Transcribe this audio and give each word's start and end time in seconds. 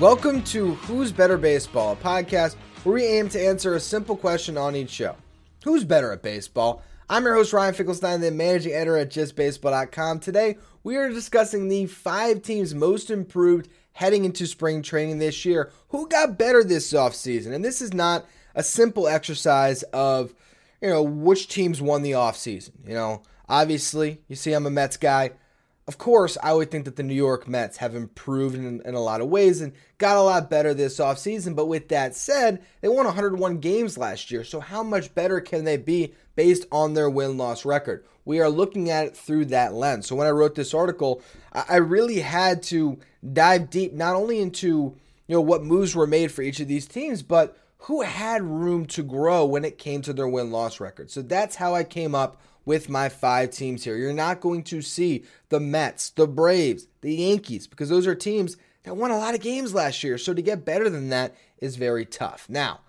Welcome 0.00 0.42
to 0.44 0.76
Who's 0.76 1.12
Better 1.12 1.36
Baseball, 1.36 1.92
a 1.92 1.96
podcast 1.96 2.56
where 2.84 2.94
we 2.94 3.04
aim 3.04 3.28
to 3.28 3.38
answer 3.38 3.74
a 3.74 3.80
simple 3.80 4.16
question 4.16 4.56
on 4.56 4.74
each 4.74 4.88
show. 4.88 5.14
Who's 5.62 5.84
better 5.84 6.10
at 6.10 6.22
baseball? 6.22 6.82
I'm 7.10 7.24
your 7.24 7.34
host, 7.34 7.52
Ryan 7.52 7.74
Finkelstein, 7.74 8.22
the 8.22 8.30
managing 8.30 8.72
editor 8.72 8.96
at 8.96 9.10
justbaseball.com. 9.10 10.20
Today, 10.20 10.56
we 10.82 10.96
are 10.96 11.10
discussing 11.10 11.68
the 11.68 11.84
five 11.84 12.40
teams 12.40 12.74
most 12.74 13.10
improved 13.10 13.68
heading 13.92 14.24
into 14.24 14.46
spring 14.46 14.80
training 14.80 15.18
this 15.18 15.44
year. 15.44 15.70
Who 15.88 16.08
got 16.08 16.38
better 16.38 16.64
this 16.64 16.94
offseason? 16.94 17.52
And 17.52 17.62
this 17.62 17.82
is 17.82 17.92
not 17.92 18.24
a 18.54 18.62
simple 18.62 19.06
exercise 19.06 19.82
of, 19.82 20.32
you 20.80 20.88
know, 20.88 21.02
which 21.02 21.48
teams 21.48 21.82
won 21.82 22.00
the 22.00 22.12
offseason. 22.12 22.70
You 22.86 22.94
know, 22.94 23.22
obviously, 23.50 24.22
you 24.28 24.36
see 24.36 24.54
I'm 24.54 24.64
a 24.64 24.70
Mets 24.70 24.96
guy. 24.96 25.32
Of 25.90 25.98
course, 25.98 26.38
I 26.40 26.52
would 26.52 26.70
think 26.70 26.84
that 26.84 26.94
the 26.94 27.02
New 27.02 27.14
York 27.16 27.48
Mets 27.48 27.78
have 27.78 27.96
improved 27.96 28.54
in, 28.54 28.80
in, 28.84 28.94
a 28.94 29.00
lot 29.00 29.20
of 29.20 29.26
ways 29.26 29.60
and 29.60 29.72
got 29.98 30.16
a 30.16 30.22
lot 30.22 30.48
better 30.48 30.72
this 30.72 31.00
offseason. 31.00 31.56
But 31.56 31.66
with 31.66 31.88
that 31.88 32.14
said, 32.14 32.62
they 32.80 32.86
won 32.86 33.06
101 33.06 33.58
games 33.58 33.98
last 33.98 34.30
year. 34.30 34.44
So, 34.44 34.60
how 34.60 34.84
much 34.84 35.12
better 35.16 35.40
can 35.40 35.64
they 35.64 35.76
be 35.76 36.14
based 36.36 36.64
on 36.70 36.94
their 36.94 37.10
win 37.10 37.36
loss 37.36 37.64
record? 37.64 38.04
We 38.24 38.38
are 38.38 38.48
looking 38.48 38.88
at 38.88 39.06
it 39.06 39.16
through 39.16 39.46
that 39.46 39.74
lens. 39.74 40.06
So, 40.06 40.14
when 40.14 40.28
I 40.28 40.30
wrote 40.30 40.54
this 40.54 40.74
article, 40.74 41.22
I 41.52 41.78
really 41.78 42.20
had 42.20 42.62
to 42.64 43.00
dive 43.32 43.68
deep 43.68 43.92
not 43.92 44.14
only 44.14 44.38
into 44.38 44.94
you 45.26 45.34
know 45.34 45.40
what 45.40 45.64
moves 45.64 45.96
were 45.96 46.06
made 46.06 46.30
for 46.30 46.42
each 46.42 46.60
of 46.60 46.68
these 46.68 46.86
teams, 46.86 47.20
but 47.22 47.58
who 47.78 48.02
had 48.02 48.44
room 48.44 48.86
to 48.86 49.02
grow 49.02 49.44
when 49.44 49.64
it 49.64 49.76
came 49.76 50.02
to 50.02 50.12
their 50.12 50.28
win 50.28 50.52
loss 50.52 50.78
record. 50.78 51.10
So 51.10 51.20
that's 51.20 51.56
how 51.56 51.74
I 51.74 51.82
came 51.82 52.14
up 52.14 52.40
with 52.70 52.88
my 52.88 53.08
five 53.08 53.50
teams 53.50 53.82
here. 53.82 53.96
You're 53.96 54.12
not 54.12 54.40
going 54.40 54.62
to 54.62 54.80
see 54.80 55.24
the 55.48 55.58
Mets, 55.58 56.10
the 56.10 56.28
Braves, 56.28 56.86
the 57.00 57.12
Yankees, 57.12 57.66
because 57.66 57.88
those 57.88 58.06
are 58.06 58.14
teams 58.14 58.56
that 58.84 58.96
won 58.96 59.10
a 59.10 59.18
lot 59.18 59.34
of 59.34 59.40
games 59.40 59.74
last 59.74 60.04
year. 60.04 60.16
So 60.16 60.32
to 60.32 60.40
get 60.40 60.64
better 60.64 60.88
than 60.88 61.08
that 61.08 61.34
is 61.58 61.74
very 61.74 62.04
tough. 62.06 62.46
Now, 62.48 62.82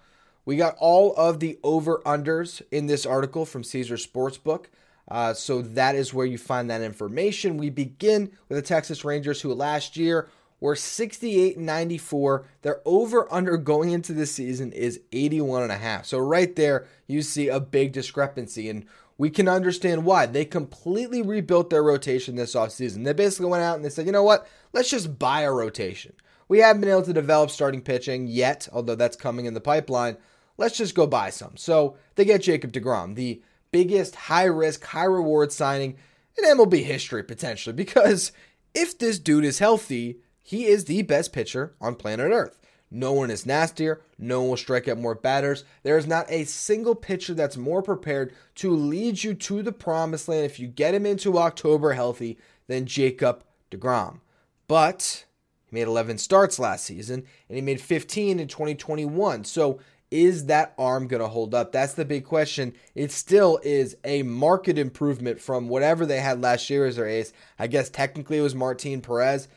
we 0.45 0.55
got 0.55 0.75
all 0.77 1.15
of 1.15 1.39
the 1.39 1.57
over 1.63 1.99
unders 2.05 2.61
in 2.69 2.85
this 2.85 3.07
article 3.07 3.43
from 3.43 3.63
Caesar 3.63 3.95
Sportsbook. 3.95 4.65
Uh, 5.07 5.33
so 5.33 5.63
that 5.63 5.95
is 5.95 6.13
where 6.13 6.27
you 6.27 6.37
find 6.37 6.69
that 6.69 6.81
information. 6.81 7.57
We 7.57 7.71
begin 7.71 8.31
with 8.49 8.59
the 8.59 8.61
Texas 8.61 9.03
Rangers, 9.03 9.41
who 9.41 9.51
last 9.51 9.97
year 9.97 10.29
were 10.59 10.75
68 10.75 11.57
and 11.57 11.65
94. 11.65 12.45
Their 12.61 12.81
over 12.85 13.27
under 13.33 13.57
going 13.57 13.89
into 13.89 14.13
the 14.13 14.27
season 14.27 14.73
is 14.73 15.01
81 15.11 15.63
and 15.63 15.71
a 15.71 15.77
half. 15.77 16.05
So 16.05 16.19
right 16.19 16.55
there, 16.55 16.85
you 17.07 17.23
see 17.23 17.47
a 17.47 17.59
big 17.59 17.93
discrepancy. 17.93 18.69
And 18.69 18.85
we 19.21 19.29
can 19.29 19.47
understand 19.47 20.03
why. 20.03 20.25
They 20.25 20.45
completely 20.45 21.21
rebuilt 21.21 21.69
their 21.69 21.83
rotation 21.83 22.37
this 22.37 22.55
offseason. 22.55 23.03
They 23.03 23.13
basically 23.13 23.51
went 23.51 23.61
out 23.61 23.75
and 23.75 23.85
they 23.85 23.89
said, 23.91 24.07
you 24.07 24.11
know 24.11 24.23
what? 24.23 24.47
Let's 24.73 24.89
just 24.89 25.19
buy 25.19 25.41
a 25.41 25.51
rotation. 25.51 26.13
We 26.47 26.57
haven't 26.57 26.81
been 26.81 26.89
able 26.89 27.03
to 27.03 27.13
develop 27.13 27.51
starting 27.51 27.81
pitching 27.81 28.25
yet, 28.25 28.67
although 28.73 28.95
that's 28.95 29.15
coming 29.15 29.45
in 29.45 29.53
the 29.53 29.61
pipeline. 29.61 30.17
Let's 30.57 30.75
just 30.75 30.95
go 30.95 31.05
buy 31.05 31.29
some. 31.29 31.55
So 31.55 31.97
they 32.15 32.25
get 32.25 32.41
Jacob 32.41 32.71
DeGrom, 32.71 33.13
the 33.13 33.43
biggest 33.71 34.15
high 34.15 34.45
risk, 34.45 34.83
high 34.85 35.03
reward 35.03 35.51
signing 35.51 35.97
in 36.35 36.57
MLB 36.57 36.83
history, 36.83 37.21
potentially, 37.21 37.75
because 37.75 38.31
if 38.73 38.97
this 38.97 39.19
dude 39.19 39.45
is 39.45 39.59
healthy, 39.59 40.17
he 40.41 40.65
is 40.65 40.85
the 40.85 41.03
best 41.03 41.31
pitcher 41.31 41.75
on 41.79 41.93
planet 41.93 42.31
Earth. 42.31 42.57
No 42.93 43.13
one 43.13 43.31
is 43.31 43.45
nastier. 43.45 44.01
No 44.19 44.41
one 44.41 44.49
will 44.49 44.57
strike 44.57 44.89
out 44.89 44.97
more 44.97 45.15
batters. 45.15 45.63
There 45.83 45.97
is 45.97 46.05
not 46.05 46.29
a 46.29 46.43
single 46.43 46.93
pitcher 46.93 47.33
that's 47.33 47.55
more 47.55 47.81
prepared 47.81 48.33
to 48.55 48.75
lead 48.75 49.23
you 49.23 49.33
to 49.33 49.63
the 49.63 49.71
promised 49.71 50.27
land 50.27 50.45
if 50.45 50.59
you 50.59 50.67
get 50.67 50.93
him 50.93 51.05
into 51.05 51.37
October 51.39 51.93
healthy 51.93 52.37
than 52.67 52.85
Jacob 52.85 53.45
DeGrom. 53.71 54.19
But 54.67 55.25
he 55.67 55.75
made 55.75 55.87
11 55.87 56.17
starts 56.17 56.59
last 56.59 56.83
season 56.83 57.23
and 57.47 57.55
he 57.55 57.61
made 57.61 57.79
15 57.79 58.39
in 58.41 58.47
2021. 58.49 59.45
So 59.45 59.79
is 60.11 60.47
that 60.47 60.73
arm 60.77 61.07
going 61.07 61.21
to 61.21 61.29
hold 61.29 61.55
up? 61.55 61.71
That's 61.71 61.93
the 61.93 62.03
big 62.03 62.25
question. 62.25 62.73
It 62.93 63.13
still 63.13 63.61
is 63.63 63.95
a 64.03 64.23
market 64.23 64.77
improvement 64.77 65.39
from 65.39 65.69
whatever 65.69 66.05
they 66.05 66.19
had 66.19 66.41
last 66.41 66.69
year 66.69 66.85
as 66.85 66.97
their 66.97 67.07
ace. 67.07 67.31
I 67.57 67.67
guess 67.67 67.89
technically 67.89 68.39
it 68.39 68.41
was 68.41 68.53
Martin 68.53 68.99
Perez. 68.99 69.47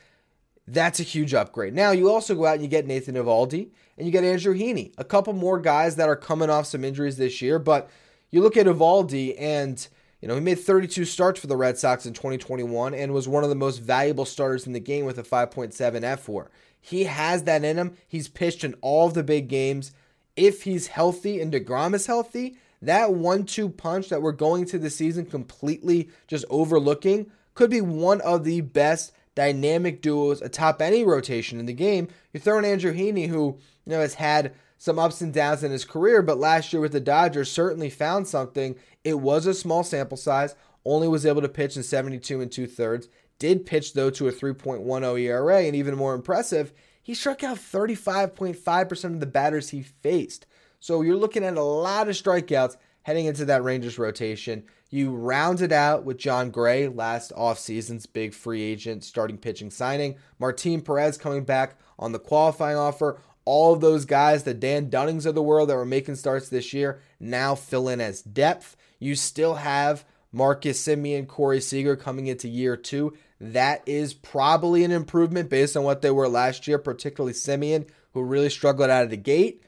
That's 0.66 1.00
a 1.00 1.04
huge 1.04 1.34
upgrade. 1.34 1.74
Now 1.74 1.90
you 1.90 2.10
also 2.10 2.34
go 2.34 2.46
out 2.46 2.54
and 2.54 2.62
you 2.62 2.68
get 2.68 2.86
Nathan 2.86 3.16
Eovaldi 3.16 3.68
and 3.98 4.06
you 4.06 4.12
get 4.12 4.24
Andrew 4.24 4.54
Heaney, 4.54 4.92
a 4.96 5.04
couple 5.04 5.32
more 5.32 5.60
guys 5.60 5.96
that 5.96 6.08
are 6.08 6.16
coming 6.16 6.50
off 6.50 6.66
some 6.66 6.84
injuries 6.84 7.16
this 7.16 7.42
year. 7.42 7.58
But 7.58 7.90
you 8.30 8.40
look 8.40 8.56
at 8.56 8.66
Eovaldi 8.66 9.34
and 9.38 9.86
you 10.20 10.28
know 10.28 10.34
he 10.34 10.40
made 10.40 10.58
32 10.58 11.04
starts 11.04 11.38
for 11.38 11.48
the 11.48 11.56
Red 11.56 11.76
Sox 11.76 12.06
in 12.06 12.14
2021 12.14 12.94
and 12.94 13.12
was 13.12 13.28
one 13.28 13.44
of 13.44 13.50
the 13.50 13.54
most 13.54 13.78
valuable 13.78 14.24
starters 14.24 14.66
in 14.66 14.72
the 14.72 14.80
game 14.80 15.04
with 15.04 15.18
a 15.18 15.22
5.7 15.22 15.72
fWAR. 15.74 16.48
He 16.80 17.04
has 17.04 17.44
that 17.44 17.64
in 17.64 17.76
him. 17.76 17.96
He's 18.06 18.28
pitched 18.28 18.64
in 18.64 18.74
all 18.80 19.06
of 19.06 19.14
the 19.14 19.22
big 19.22 19.48
games. 19.48 19.92
If 20.36 20.62
he's 20.62 20.88
healthy 20.88 21.40
and 21.40 21.52
Degrom 21.52 21.94
is 21.94 22.06
healthy, 22.06 22.56
that 22.82 23.14
one-two 23.14 23.70
punch 23.70 24.08
that 24.08 24.20
we're 24.20 24.32
going 24.32 24.66
to 24.66 24.78
the 24.78 24.90
season 24.90 25.24
completely 25.24 26.10
just 26.26 26.44
overlooking 26.50 27.30
could 27.54 27.70
be 27.70 27.80
one 27.80 28.20
of 28.20 28.44
the 28.44 28.60
best 28.60 29.12
dynamic 29.34 30.00
duos 30.00 30.40
atop 30.42 30.80
any 30.80 31.04
rotation 31.04 31.58
in 31.58 31.66
the 31.66 31.72
game. 31.72 32.08
You 32.32 32.40
throw 32.40 32.58
in 32.58 32.64
Andrew 32.64 32.94
Heaney, 32.94 33.28
who 33.28 33.58
you 33.84 33.92
know 33.92 34.00
has 34.00 34.14
had 34.14 34.54
some 34.78 34.98
ups 34.98 35.20
and 35.20 35.32
downs 35.32 35.62
in 35.62 35.72
his 35.72 35.84
career, 35.84 36.22
but 36.22 36.38
last 36.38 36.72
year 36.72 36.80
with 36.80 36.92
the 36.92 37.00
Dodgers 37.00 37.50
certainly 37.50 37.90
found 37.90 38.28
something. 38.28 38.76
It 39.02 39.20
was 39.20 39.46
a 39.46 39.54
small 39.54 39.82
sample 39.82 40.16
size, 40.16 40.54
only 40.84 41.08
was 41.08 41.24
able 41.24 41.42
to 41.42 41.48
pitch 41.48 41.76
in 41.76 41.82
72 41.82 42.40
and 42.40 42.50
two 42.50 42.66
thirds. 42.66 43.08
Did 43.38 43.66
pitch 43.66 43.94
though 43.94 44.10
to 44.10 44.28
a 44.28 44.32
3.10 44.32 45.20
ERA, 45.20 45.62
and 45.62 45.74
even 45.74 45.96
more 45.96 46.14
impressive, 46.14 46.72
he 47.02 47.14
struck 47.14 47.42
out 47.42 47.58
35.5% 47.58 49.04
of 49.04 49.20
the 49.20 49.26
batters 49.26 49.70
he 49.70 49.82
faced. 49.82 50.46
So 50.80 51.02
you're 51.02 51.16
looking 51.16 51.44
at 51.44 51.56
a 51.56 51.62
lot 51.62 52.08
of 52.08 52.14
strikeouts 52.14 52.76
heading 53.02 53.26
into 53.26 53.44
that 53.46 53.62
Rangers 53.62 53.98
rotation. 53.98 54.64
You 54.94 55.10
rounded 55.10 55.72
out 55.72 56.04
with 56.04 56.18
Jon 56.18 56.50
Gray, 56.50 56.86
last 56.86 57.32
offseason's 57.32 58.06
big 58.06 58.32
free 58.32 58.62
agent 58.62 59.02
starting 59.02 59.38
pitching 59.38 59.72
signing. 59.72 60.14
Martin 60.38 60.82
Perez 60.82 61.18
coming 61.18 61.42
back 61.42 61.76
on 61.98 62.12
the 62.12 62.20
qualifying 62.20 62.76
offer. 62.76 63.18
All 63.44 63.72
of 63.72 63.80
those 63.80 64.04
guys, 64.04 64.44
the 64.44 64.54
Dane 64.54 64.90
Dunnings 64.90 65.26
of 65.26 65.34
the 65.34 65.42
world 65.42 65.68
that 65.68 65.74
were 65.74 65.84
making 65.84 66.14
starts 66.14 66.48
this 66.48 66.72
year, 66.72 67.00
now 67.18 67.56
fill 67.56 67.88
in 67.88 68.00
as 68.00 68.22
depth. 68.22 68.76
You 69.00 69.16
still 69.16 69.56
have 69.56 70.04
Marcus 70.30 70.80
Semien, 70.80 71.26
Corey 71.26 71.60
Seager 71.60 71.96
coming 71.96 72.28
into 72.28 72.46
year 72.46 72.76
two. 72.76 73.14
That 73.40 73.82
is 73.86 74.14
probably 74.14 74.84
an 74.84 74.92
improvement 74.92 75.50
based 75.50 75.76
on 75.76 75.82
what 75.82 76.02
they 76.02 76.12
were 76.12 76.28
last 76.28 76.68
year, 76.68 76.78
particularly 76.78 77.32
Semien, 77.32 77.88
who 78.12 78.22
really 78.22 78.48
struggled 78.48 78.90
out 78.90 79.02
of 79.02 79.10
the 79.10 79.16
gate. 79.16 79.60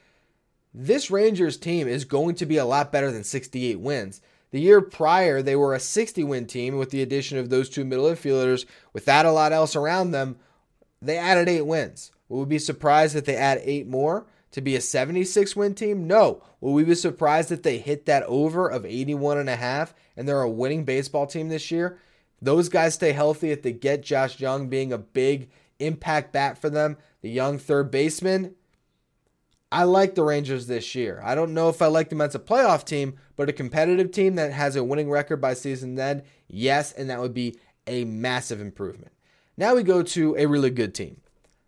This 0.73 1.11
Rangers 1.11 1.57
team 1.57 1.89
is 1.89 2.05
going 2.05 2.37
to 2.37 2.47
be 2.47 2.59
a 2.59 2.65
lot 2.65 2.93
better 2.93 3.11
than 3.11 3.25
68 3.25 3.81
wins. 3.81 4.21
The 4.57 4.63
year 4.63 4.81
prior, 4.81 5.43
they 5.43 5.55
were 5.55 5.75
a 5.75 5.79
60 5.79 6.25
win 6.25 6.47
team 6.47 6.79
with 6.79 6.89
the 6.89 7.03
addition 7.03 7.37
of 7.37 7.51
those 7.51 7.69
two 7.69 7.85
middle 7.85 8.07
infielders 8.07 8.65
without 8.95 9.27
a 9.27 9.31
lot 9.31 9.53
else 9.53 9.77
around 9.77 10.13
them. 10.13 10.39
They 11.03 11.19
added 11.19 11.47
eight 11.47 11.67
wins. 11.67 12.11
Would 12.31 12.39
we 12.39 12.47
be 12.47 12.59
surprised 12.59 13.15
if 13.15 13.27
they 13.27 13.37
add 13.37 13.61
eight 13.65 13.87
more 13.87 14.25
to 14.53 14.63
be 14.63 14.75
a 14.75 14.81
76 14.81 15.55
win 15.57 15.75
team? 15.75 16.07
No. 16.07 16.43
Will 16.63 16.73
we 16.73 16.85
be 16.85 16.95
surprised 16.95 17.53
if 17.53 17.65
they 17.65 17.77
hit 17.77 18.07
that 18.07 18.23
over 18.23 18.67
of 18.67 18.87
81 18.87 19.37
and 19.37 19.51
a 19.51 19.57
half 19.57 19.95
and 20.17 20.27
they're 20.27 20.41
a 20.41 20.49
winning 20.49 20.85
baseball 20.87 21.27
team 21.27 21.51
this 21.51 21.71
year? 21.71 21.99
Those 22.41 22.71
guys 22.71 22.95
stay 22.95 23.13
healthy 23.13 23.51
if 23.51 23.61
they 23.61 23.73
get 23.73 24.05
Josh 24.05 24.41
Jung 24.41 24.71
being 24.71 24.91
a 24.91 24.97
big 24.97 25.51
impact 25.81 26.33
bat 26.33 26.57
for 26.57 26.71
them. 26.71 26.97
The 27.21 27.29
young 27.29 27.59
third 27.59 27.91
baseman, 27.91 28.55
I 29.73 29.83
like 29.83 30.15
the 30.15 30.23
Rangers 30.23 30.67
this 30.67 30.95
year. 30.95 31.21
I 31.25 31.35
don't 31.35 31.53
know 31.53 31.69
if 31.69 31.83
I 31.83 31.87
like 31.87 32.09
them 32.09 32.21
as 32.21 32.35
a 32.35 32.39
playoff 32.41 32.85
team, 32.85 33.17
but 33.35 33.49
a 33.49 33.53
competitive 33.53 34.13
team 34.13 34.37
that 34.37 34.53
has 34.53 34.77
a 34.77 34.85
winning 34.85 35.11
record 35.11 35.41
by 35.41 35.55
season 35.55 35.99
end, 35.99 36.23
yes, 36.47 36.93
and 36.93 37.11
that 37.11 37.21
would 37.21 37.35
be 37.35 37.59
a 37.87 38.05
massive 38.05 38.61
improvement. 38.61 39.13
Now 39.57 39.75
we 39.75 39.83
go 39.83 40.03
to 40.03 40.37
a 40.37 40.47
really 40.47 40.71
good 40.71 40.95
team, 40.95 41.21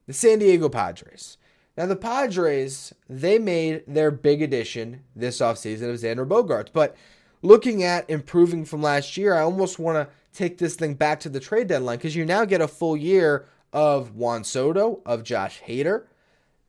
the 0.07 0.13
San 0.13 0.39
Diego 0.39 0.69
Padres. 0.69 1.39
Now 1.77 1.87
the 1.87 1.97
Padres, 1.97 2.93
they 3.09 3.39
made 3.39 3.85
their 3.87 4.11
big 4.11 4.43
addition 4.43 5.05
this 5.17 5.39
offseason 5.39 5.91
of 5.91 5.97
Xander 5.97 6.27
Bogaerts, 6.27 6.69
but 6.73 6.97
looking 7.43 7.83
at 7.83 8.09
improving 8.11 8.65
from 8.65 8.83
last 8.83 9.17
year, 9.17 9.35
I 9.35 9.43
almost 9.43 9.79
want 9.79 9.97
to 9.97 10.15
take 10.33 10.59
this 10.59 10.77
thing 10.77 10.95
back 10.95 11.21
to 11.21 11.29
the 11.29 11.41
trade 11.41 11.69
deadline 11.69 11.99
because 11.99 12.15
you 12.15 12.25
now 12.25 12.45
get 12.45 12.61
a 12.61 12.69
full 12.69 12.97
year 12.97 13.47
of 13.73 14.15
Juan 14.15 14.45
Soto, 14.45 15.03
of 15.05 15.25
Josh 15.25 15.63
Hader, 15.67 16.05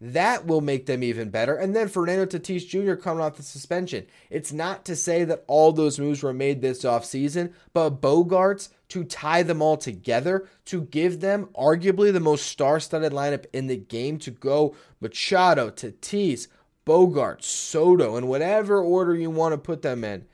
that 0.02 0.48
will 0.48 0.62
make 0.62 0.86
them 0.86 1.04
even 1.04 1.30
better. 1.30 1.56
And 1.56 1.76
then 1.76 1.90
Fernando 1.90 2.26
Tatis 2.26 2.68
Jr. 2.68 2.94
coming 2.94 3.22
off 3.22 3.36
the 3.36 3.44
suspension. 3.44 4.06
It's 4.30 4.54
not 4.54 4.86
to 4.86 4.96
say 4.96 5.26
that 5.26 5.44
all 5.48 5.74
those 5.74 6.00
moves 6.00 6.24
were 6.24 6.34
made 6.34 6.62
this 6.62 6.84
offseason, 6.84 7.52
but 7.74 8.02
Bogaerts 8.02 8.70
to 8.90 9.04
tie 9.04 9.44
them 9.44 9.62
all 9.62 9.78
together, 9.78 10.48
to 10.66 10.82
give 10.82 11.20
them 11.20 11.50
arguably 11.54 12.14
the 12.14 12.20
most 12.20 12.48
star 12.48 12.80
studded 12.80 13.12
lineup 13.12 13.46
in 13.54 13.68
the 13.68 13.78
game 13.78 14.18
to 14.20 14.32
go 14.32 14.74
Machado, 15.02 15.70
Tatis, 15.70 16.48
Bogaerts, 16.86 17.44
Soto, 17.44 18.16
in 18.16 18.28
whatever 18.28 18.82
order 18.82 19.14
you 19.16 19.30
want 19.30 19.54
to 19.54 19.58
put 19.58 19.82
them 19.82 20.04
in. 20.04 20.26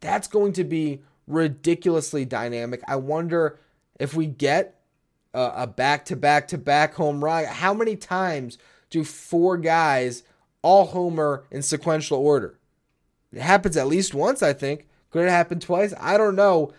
That's 0.00 0.28
going 0.28 0.54
to 0.54 0.64
be 0.64 1.02
ridiculously 1.26 2.24
dynamic. 2.24 2.82
I 2.88 2.96
wonder 2.96 3.58
if 4.00 4.14
we 4.14 4.26
get 4.26 4.80
a 5.32 5.66
back 5.66 6.06
to 6.06 6.16
back 6.16 6.48
to 6.48 6.58
back 6.58 6.94
home 6.94 7.22
run. 7.22 7.44
How 7.44 7.72
many 7.72 7.94
times 7.94 8.58
do 8.90 9.04
four 9.04 9.56
guys 9.56 10.22
all 10.62 10.86
homer 10.86 11.44
in 11.50 11.62
sequential 11.62 12.18
order? 12.18 12.58
It 13.32 13.40
happens 13.40 13.76
at 13.76 13.86
least 13.86 14.14
once, 14.14 14.42
I 14.42 14.52
think. 14.52 14.88
Could 15.10 15.26
it 15.26 15.30
happen 15.30 15.60
twice? 15.60 15.94
I 15.98 16.16
don't 16.16 16.36
know. 16.36 16.72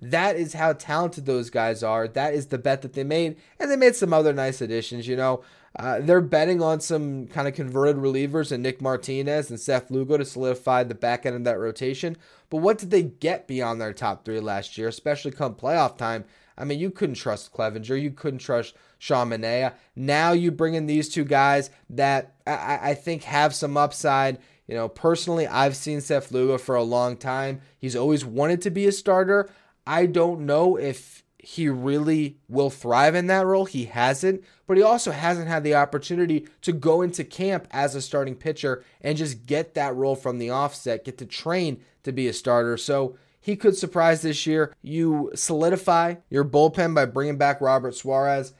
That 0.00 0.36
is 0.36 0.54
how 0.54 0.72
talented 0.72 1.26
those 1.26 1.48
guys 1.48 1.82
are. 1.82 2.08
That 2.08 2.34
is 2.34 2.46
the 2.46 2.58
bet 2.58 2.82
that 2.82 2.94
they 2.94 3.04
made. 3.04 3.36
And 3.58 3.70
they 3.70 3.76
made 3.76 3.94
some 3.94 4.12
other 4.12 4.32
nice 4.32 4.60
additions. 4.60 5.06
You 5.06 5.16
know, 5.16 5.44
uh, 5.78 6.00
they're 6.00 6.20
betting 6.20 6.60
on 6.60 6.80
some 6.80 7.28
kind 7.28 7.46
of 7.46 7.54
converted 7.54 7.96
relievers 7.96 8.50
and 8.50 8.62
Nick 8.62 8.82
Martinez 8.82 9.48
and 9.48 9.60
Seth 9.60 9.90
Lugo 9.90 10.16
to 10.16 10.24
solidify 10.24 10.84
the 10.84 10.94
back 10.94 11.24
end 11.24 11.36
of 11.36 11.44
that 11.44 11.58
rotation. 11.58 12.16
But 12.50 12.58
what 12.58 12.78
did 12.78 12.90
they 12.90 13.02
get 13.02 13.46
beyond 13.46 13.80
their 13.80 13.92
top 13.92 14.24
three 14.24 14.40
last 14.40 14.76
year, 14.76 14.88
especially 14.88 15.30
come 15.30 15.54
playoff 15.54 15.96
time? 15.96 16.24
I 16.56 16.64
mean, 16.64 16.78
you 16.78 16.90
couldn't 16.90 17.16
trust 17.16 17.52
Clevinger. 17.52 18.00
You 18.00 18.10
couldn't 18.10 18.40
trust 18.40 18.74
Sean 18.98 19.30
Manaea. 19.30 19.74
Now 19.96 20.32
you 20.32 20.50
bring 20.50 20.74
in 20.74 20.86
these 20.86 21.08
two 21.08 21.24
guys 21.24 21.70
that 21.90 22.34
I, 22.46 22.78
I 22.82 22.94
think 22.94 23.24
have 23.24 23.54
some 23.54 23.76
upside. 23.76 24.38
You 24.66 24.74
know, 24.74 24.88
personally, 24.88 25.46
I've 25.46 25.76
seen 25.76 26.00
Seth 26.00 26.30
Lugo 26.30 26.58
for 26.58 26.74
a 26.74 26.82
long 26.82 27.16
time. 27.16 27.60
He's 27.78 27.96
always 27.96 28.24
wanted 28.24 28.62
to 28.62 28.70
be 28.70 28.86
a 28.86 28.92
starter. 28.92 29.50
I 29.86 30.06
don't 30.06 30.46
know 30.46 30.76
if 30.76 31.24
he 31.42 31.68
really 31.68 32.38
will 32.48 32.70
thrive 32.70 33.16
in 33.16 33.26
that 33.26 33.44
role. 33.44 33.64
He 33.64 33.86
hasn't, 33.86 34.44
but 34.68 34.76
he 34.76 34.82
also 34.82 35.10
hasn't 35.10 35.48
had 35.48 35.64
the 35.64 35.74
opportunity 35.74 36.46
to 36.60 36.72
go 36.72 37.02
into 37.02 37.24
camp 37.24 37.66
as 37.72 37.96
a 37.96 38.00
starting 38.00 38.36
pitcher 38.36 38.84
and 39.00 39.18
just 39.18 39.44
get 39.44 39.74
that 39.74 39.96
role 39.96 40.14
from 40.14 40.38
the 40.38 40.50
offset, 40.50 41.04
get 41.04 41.18
to 41.18 41.26
train 41.26 41.82
to 42.04 42.12
be 42.12 42.28
a 42.28 42.32
starter. 42.32 42.76
So 42.76 43.16
he 43.42 43.56
could 43.56 43.76
surprise 43.76 44.22
this 44.22 44.46
year. 44.46 44.72
You 44.82 45.32
solidify 45.34 46.14
your 46.30 46.44
bullpen 46.44 46.94
by 46.94 47.06
bringing 47.06 47.36
back 47.36 47.60
Robert 47.60 47.94
Suarez. 47.96 48.54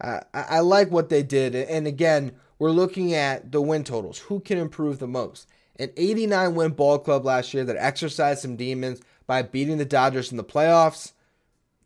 Uh, 0.00 0.20
I, 0.32 0.42
I 0.42 0.60
like 0.60 0.92
what 0.92 1.08
they 1.08 1.24
did. 1.24 1.56
And 1.56 1.88
again, 1.88 2.32
we're 2.56 2.70
looking 2.70 3.12
at 3.12 3.50
the 3.50 3.60
win 3.60 3.82
totals. 3.82 4.18
Who 4.20 4.38
can 4.38 4.56
improve 4.56 5.00
the 5.00 5.08
most? 5.08 5.48
An 5.76 5.90
89 5.96 6.54
win 6.54 6.70
ball 6.70 7.00
club 7.00 7.24
last 7.24 7.52
year 7.52 7.64
that 7.64 7.76
exercised 7.76 8.40
some 8.42 8.54
demons 8.54 9.00
by 9.26 9.42
beating 9.42 9.78
the 9.78 9.84
Dodgers 9.84 10.30
in 10.30 10.36
the 10.36 10.44
playoffs. 10.44 11.12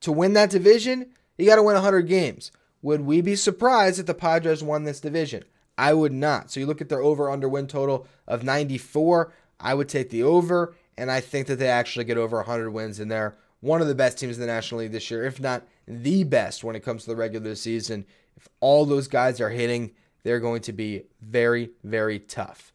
To 0.00 0.12
win 0.12 0.34
that 0.34 0.50
division, 0.50 1.10
you 1.38 1.46
got 1.46 1.56
to 1.56 1.62
win 1.62 1.74
100 1.74 2.02
games. 2.02 2.52
Would 2.82 3.00
we 3.00 3.22
be 3.22 3.34
surprised 3.34 3.98
if 3.98 4.04
the 4.04 4.14
Padres 4.14 4.62
won 4.62 4.84
this 4.84 5.00
division? 5.00 5.44
I 5.78 5.94
would 5.94 6.12
not. 6.12 6.50
So 6.50 6.60
you 6.60 6.66
look 6.66 6.82
at 6.82 6.90
their 6.90 7.00
over 7.00 7.30
under 7.30 7.48
win 7.48 7.66
total 7.66 8.06
of 8.28 8.44
94. 8.44 9.32
I 9.58 9.72
would 9.72 9.88
take 9.88 10.10
the 10.10 10.22
over 10.22 10.74
and 10.96 11.10
I 11.10 11.20
think 11.20 11.46
that 11.46 11.58
they 11.58 11.68
actually 11.68 12.04
get 12.04 12.18
over 12.18 12.36
100 12.38 12.70
wins, 12.70 13.00
and 13.00 13.10
they're 13.10 13.36
one 13.60 13.80
of 13.80 13.88
the 13.88 13.94
best 13.94 14.18
teams 14.18 14.36
in 14.36 14.40
the 14.40 14.46
National 14.46 14.80
League 14.80 14.92
this 14.92 15.10
year, 15.10 15.24
if 15.24 15.40
not 15.40 15.62
the 15.86 16.24
best 16.24 16.64
when 16.64 16.76
it 16.76 16.80
comes 16.80 17.04
to 17.04 17.10
the 17.10 17.16
regular 17.16 17.54
season. 17.54 18.04
If 18.36 18.48
all 18.60 18.84
those 18.84 19.08
guys 19.08 19.40
are 19.40 19.50
hitting, 19.50 19.92
they're 20.22 20.40
going 20.40 20.62
to 20.62 20.72
be 20.72 21.04
very, 21.20 21.70
very 21.84 22.18
tough. 22.18 22.72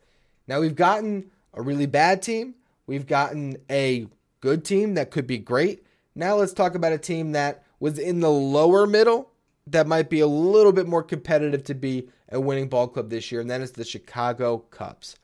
Now, 0.48 0.62
we've 0.62 0.76
gotten 0.76 1.32
a 1.54 1.62
really 1.62 1.86
bad 1.86 2.22
team, 2.22 2.56
we've 2.86 3.08
gotten 3.08 3.58
a 3.70 4.08
good 4.40 4.64
team 4.64 4.94
that 4.94 5.12
could 5.12 5.28
be 5.28 5.38
great. 5.38 5.86
Now, 6.16 6.36
let's 6.36 6.54
talk 6.54 6.76
about 6.76 6.94
a 6.94 6.98
team 6.98 7.34
that 7.34 7.64
was 7.80 8.00
in 8.00 8.22
the 8.22 8.32
lower 8.32 8.88
middle 8.88 9.32
that 9.68 9.88
might 9.88 10.10
be 10.10 10.22
a 10.22 10.28
little 10.28 10.72
bit 10.72 10.88
more 10.88 11.04
competitive 11.04 11.64
to 11.66 11.76
be 11.76 12.08
a 12.30 12.40
winning 12.40 12.70
ball 12.70 12.88
club 12.88 13.10
this 13.10 13.32
year, 13.32 13.42
and 13.42 13.50
that 13.50 13.62
is 13.62 13.72
the 13.72 13.86
Chicago 13.86 14.60
Cubs. 14.72 15.18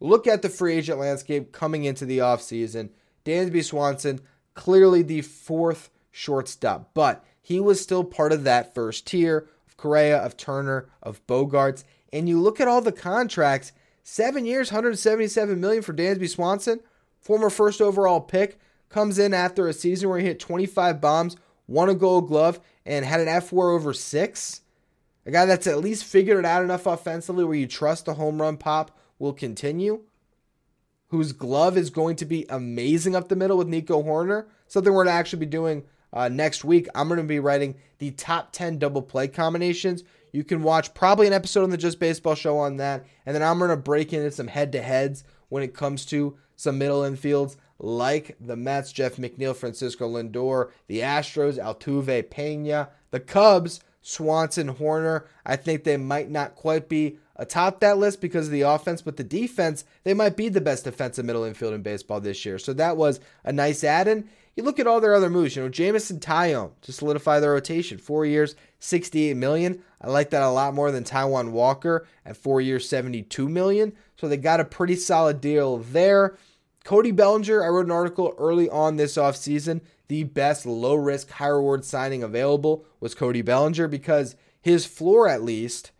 Look 0.00 0.26
at 0.26 0.42
the 0.42 0.48
free 0.48 0.76
agent 0.76 0.98
landscape 0.98 1.52
coming 1.52 1.84
into 1.84 2.04
the 2.04 2.18
offseason. 2.18 2.90
Dansby 3.24 3.64
Swanson, 3.64 4.20
clearly 4.54 5.02
the 5.02 5.22
fourth 5.22 5.90
shortstop, 6.10 6.90
but 6.94 7.24
he 7.40 7.60
was 7.60 7.80
still 7.80 8.04
part 8.04 8.32
of 8.32 8.44
that 8.44 8.74
first 8.74 9.06
tier 9.06 9.48
of 9.66 9.76
Correa, 9.76 10.18
of 10.18 10.36
Turner, 10.36 10.88
of 11.02 11.26
Bogaerts. 11.26 11.84
And 12.12 12.28
you 12.28 12.40
look 12.40 12.60
at 12.60 12.68
all 12.68 12.80
the 12.80 12.92
contracts, 12.92 13.72
seven 14.02 14.44
years, 14.44 14.70
177 14.70 15.60
million 15.60 15.82
for 15.82 15.92
Dansby 15.92 16.28
Swanson, 16.28 16.80
former 17.20 17.50
first 17.50 17.80
overall 17.80 18.20
pick, 18.20 18.58
comes 18.88 19.18
in 19.18 19.34
after 19.34 19.66
a 19.66 19.72
season 19.72 20.08
where 20.08 20.18
he 20.18 20.26
hit 20.26 20.38
25 20.38 21.00
bombs, 21.00 21.36
won 21.66 21.88
a 21.88 21.94
gold 21.94 22.28
glove, 22.28 22.60
and 22.86 23.04
had 23.04 23.20
an 23.20 23.26
fWAR 23.26 23.74
over 23.74 23.92
six. 23.92 24.60
A 25.26 25.30
guy 25.30 25.46
that's 25.46 25.66
at 25.66 25.80
least 25.80 26.04
figured 26.04 26.38
it 26.38 26.44
out 26.44 26.62
enough 26.62 26.86
offensively 26.86 27.44
where 27.44 27.56
you 27.56 27.66
trust 27.66 28.04
the 28.04 28.14
home 28.14 28.40
run 28.40 28.56
pop 28.56 28.96
will 29.24 29.32
continue, 29.32 30.02
whose 31.08 31.32
glove 31.32 31.76
is 31.76 31.90
going 31.90 32.14
to 32.16 32.24
be 32.24 32.46
amazing 32.48 33.16
up 33.16 33.28
the 33.28 33.36
middle 33.36 33.56
with 33.56 33.66
Nico 33.66 34.02
Hoerner, 34.02 34.46
something 34.68 34.92
we're 34.92 35.04
going 35.04 35.14
to 35.14 35.18
actually 35.18 35.40
be 35.40 35.46
doing 35.46 35.82
uh, 36.12 36.28
next 36.28 36.64
week. 36.64 36.86
I'm 36.94 37.08
going 37.08 37.18
to 37.18 37.24
be 37.24 37.40
writing 37.40 37.74
the 37.98 38.10
top 38.12 38.52
10 38.52 38.78
double 38.78 39.02
play 39.02 39.26
combinations. 39.26 40.04
You 40.32 40.44
can 40.44 40.62
watch 40.62 40.94
probably 40.94 41.26
an 41.26 41.32
episode 41.32 41.62
on 41.62 41.70
the 41.70 41.76
Just 41.76 41.98
Baseball 41.98 42.34
show 42.34 42.58
on 42.58 42.76
that. 42.76 43.06
And 43.24 43.34
then 43.34 43.42
I'm 43.42 43.58
going 43.58 43.70
to 43.70 43.76
break 43.76 44.12
into 44.12 44.30
some 44.30 44.48
head 44.48 44.72
to 44.72 44.82
heads 44.82 45.24
when 45.48 45.62
it 45.62 45.74
comes 45.74 46.04
to 46.06 46.36
some 46.56 46.78
middle 46.78 47.00
infields 47.00 47.56
like 47.78 48.36
the 48.40 48.56
Mets, 48.56 48.92
Jeff 48.92 49.16
McNeil, 49.16 49.56
Francisco 49.56 50.08
Lindor, 50.08 50.70
the 50.86 51.00
Astros, 51.00 51.58
Altuve, 51.58 52.30
Pena, 52.30 52.90
the 53.10 53.20
Cubs, 53.20 53.80
Swanson, 54.02 54.74
Hoerner. 54.74 55.24
I 55.46 55.56
think 55.56 55.84
they 55.84 55.96
might 55.96 56.30
not 56.30 56.54
quite 56.54 56.88
be 56.88 57.18
atop 57.36 57.80
that 57.80 57.98
list 57.98 58.20
because 58.20 58.46
of 58.46 58.52
the 58.52 58.62
offense, 58.62 59.02
but 59.02 59.16
the 59.16 59.24
defense, 59.24 59.84
they 60.04 60.14
might 60.14 60.36
be 60.36 60.48
the 60.48 60.60
best 60.60 60.84
defensive 60.84 61.24
middle 61.24 61.44
infield 61.44 61.74
in 61.74 61.82
baseball 61.82 62.20
this 62.20 62.44
year. 62.44 62.58
So 62.58 62.72
that 62.74 62.96
was 62.96 63.20
a 63.44 63.52
nice 63.52 63.84
add 63.84 64.08
in. 64.08 64.28
You 64.56 64.62
look 64.62 64.78
at 64.78 64.86
all 64.86 65.00
their 65.00 65.14
other 65.14 65.30
moves, 65.30 65.56
you 65.56 65.62
know, 65.62 65.68
Jameson 65.68 66.20
Taillon 66.20 66.70
to 66.82 66.92
solidify 66.92 67.40
their 67.40 67.52
rotation, 67.52 67.98
four 67.98 68.24
years, 68.24 68.54
68 68.78 69.36
million. 69.36 69.82
I 70.00 70.10
like 70.10 70.30
that 70.30 70.42
a 70.42 70.50
lot 70.50 70.74
more 70.74 70.92
than 70.92 71.02
Taijuan 71.02 71.50
Walker 71.50 72.06
at 72.24 72.36
four 72.36 72.60
years, 72.60 72.88
72 72.88 73.48
million. 73.48 73.94
So 74.16 74.28
they 74.28 74.36
got 74.36 74.60
a 74.60 74.64
pretty 74.64 74.94
solid 74.94 75.40
deal 75.40 75.78
there. 75.78 76.36
Cody 76.84 77.10
Bellinger, 77.10 77.64
I 77.64 77.68
wrote 77.68 77.86
an 77.86 77.90
article 77.90 78.34
early 78.38 78.68
on 78.68 78.96
this 78.96 79.16
offseason. 79.16 79.80
The 80.08 80.24
best 80.24 80.66
low 80.66 80.94
risk, 80.94 81.30
high 81.30 81.46
reward 81.48 81.84
signing 81.84 82.22
available 82.22 82.84
was 83.00 83.14
Cody 83.14 83.42
Bellinger 83.42 83.88
because 83.88 84.36
his 84.60 84.86
floor, 84.86 85.26
at 85.26 85.42
least, 85.42 85.90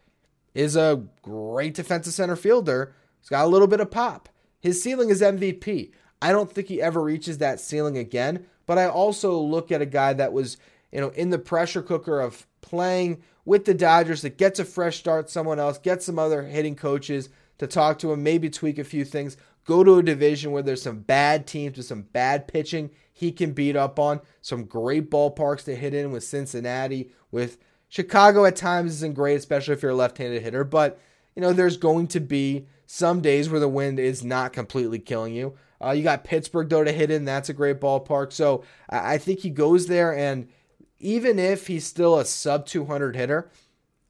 is 0.55 0.77
a 0.77 1.03
great 1.23 1.75
defensive 1.75 2.15
center 2.15 2.37
fielder. 2.37 2.95
He's 3.21 3.29
got 3.29 3.45
a 3.45 3.49
little 3.49 3.67
bit 3.67 3.81
of 3.81 3.91
pop. 3.91 4.29
His 4.61 4.83
ceiling 4.83 5.11
is 5.11 5.21
MVP. 5.21 5.93
I 6.23 6.33
don't 6.33 6.51
think 6.51 6.69
he 6.69 6.81
ever 6.81 7.03
reaches 7.03 7.39
that 7.39 7.61
ceiling 7.61 7.99
again, 7.99 8.47
but 8.67 8.79
I 8.79 8.87
also 8.87 9.39
look 9.39 9.71
at 9.71 9.83
a 9.83 9.87
guy 9.87 10.15
that 10.15 10.33
was, 10.33 10.57
you 10.91 11.01
know, 11.01 11.11
in 11.11 11.31
the 11.31 11.39
pressure 11.39 11.83
cooker 11.83 12.21
of 12.21 12.47
playing 12.63 13.23
with 13.45 13.67
the 13.67 13.75
Dodgers 13.75 14.23
that 14.23 14.39
gets 14.39 14.59
a 14.59 14.65
fresh 14.65 14.97
start, 14.99 15.29
someone 15.29 15.59
else, 15.59 15.77
gets 15.79 16.07
some 16.07 16.19
other 16.19 16.43
hitting 16.43 16.77
coaches 16.77 17.29
to 17.59 17.67
talk 17.67 17.99
to 17.99 18.13
him, 18.13 18.23
maybe 18.23 18.49
tweak 18.49 18.79
a 18.79 18.85
few 18.85 19.05
things, 19.05 19.37
go 19.65 19.85
to 19.85 19.99
a 19.99 20.03
division 20.03 20.53
where 20.53 20.63
there's 20.63 20.83
some 20.83 21.01
bad 21.01 21.47
teams 21.47 21.77
with 21.77 21.87
some 21.87 22.03
bad 22.03 22.49
pitching 22.49 22.91
he 23.13 23.31
can 23.31 23.53
beat 23.53 23.77
up 23.77 23.99
on, 23.99 24.21
some 24.41 24.65
great 24.65 25.11
ballparks 25.11 25.65
to 25.65 25.77
hit 25.77 25.95
in 25.95 26.11
with 26.11 26.25
Cincinnati, 26.25 27.11
with 27.31 27.59
Chicago 27.95 28.45
at 28.45 28.57
times 28.57 28.91
isn't 28.91 29.15
great, 29.15 29.37
especially 29.37 29.73
if 29.73 29.81
you're 29.81 29.93
a 29.93 29.95
left-handed 29.95 30.43
hitter, 30.43 30.65
but 30.65 30.99
you 31.37 31.41
know 31.41 31.53
there's 31.53 31.77
going 31.77 32.09
to 32.09 32.19
be 32.19 32.67
some 32.87 33.21
days 33.21 33.49
where 33.49 33.61
the 33.61 33.69
wind 33.69 34.01
is 34.01 34.25
not 34.25 34.53
completely 34.53 34.99
killing 34.99 35.33
you. 35.33 35.55
Uh, 35.81 35.93
you 35.93 36.03
got 36.03 36.25
Pittsburgh 36.25 36.69
though 36.69 36.83
to 36.83 36.91
hit 36.91 37.13
in, 37.13 37.25
that's 37.25 37.51
a 37.51 37.53
great 37.53 37.81
ballpark. 37.81 38.33
So 38.33 38.65
I 38.91 39.17
think 39.17 39.39
he 39.39 39.51
goes 39.51 39.87
there, 39.87 40.13
and 40.13 40.49
even 40.99 41.39
if 41.39 41.69
he's 41.69 41.87
still 41.87 42.19
a 42.19 42.25
sub 42.25 42.67
200 42.67 43.15
hitter, 43.15 43.49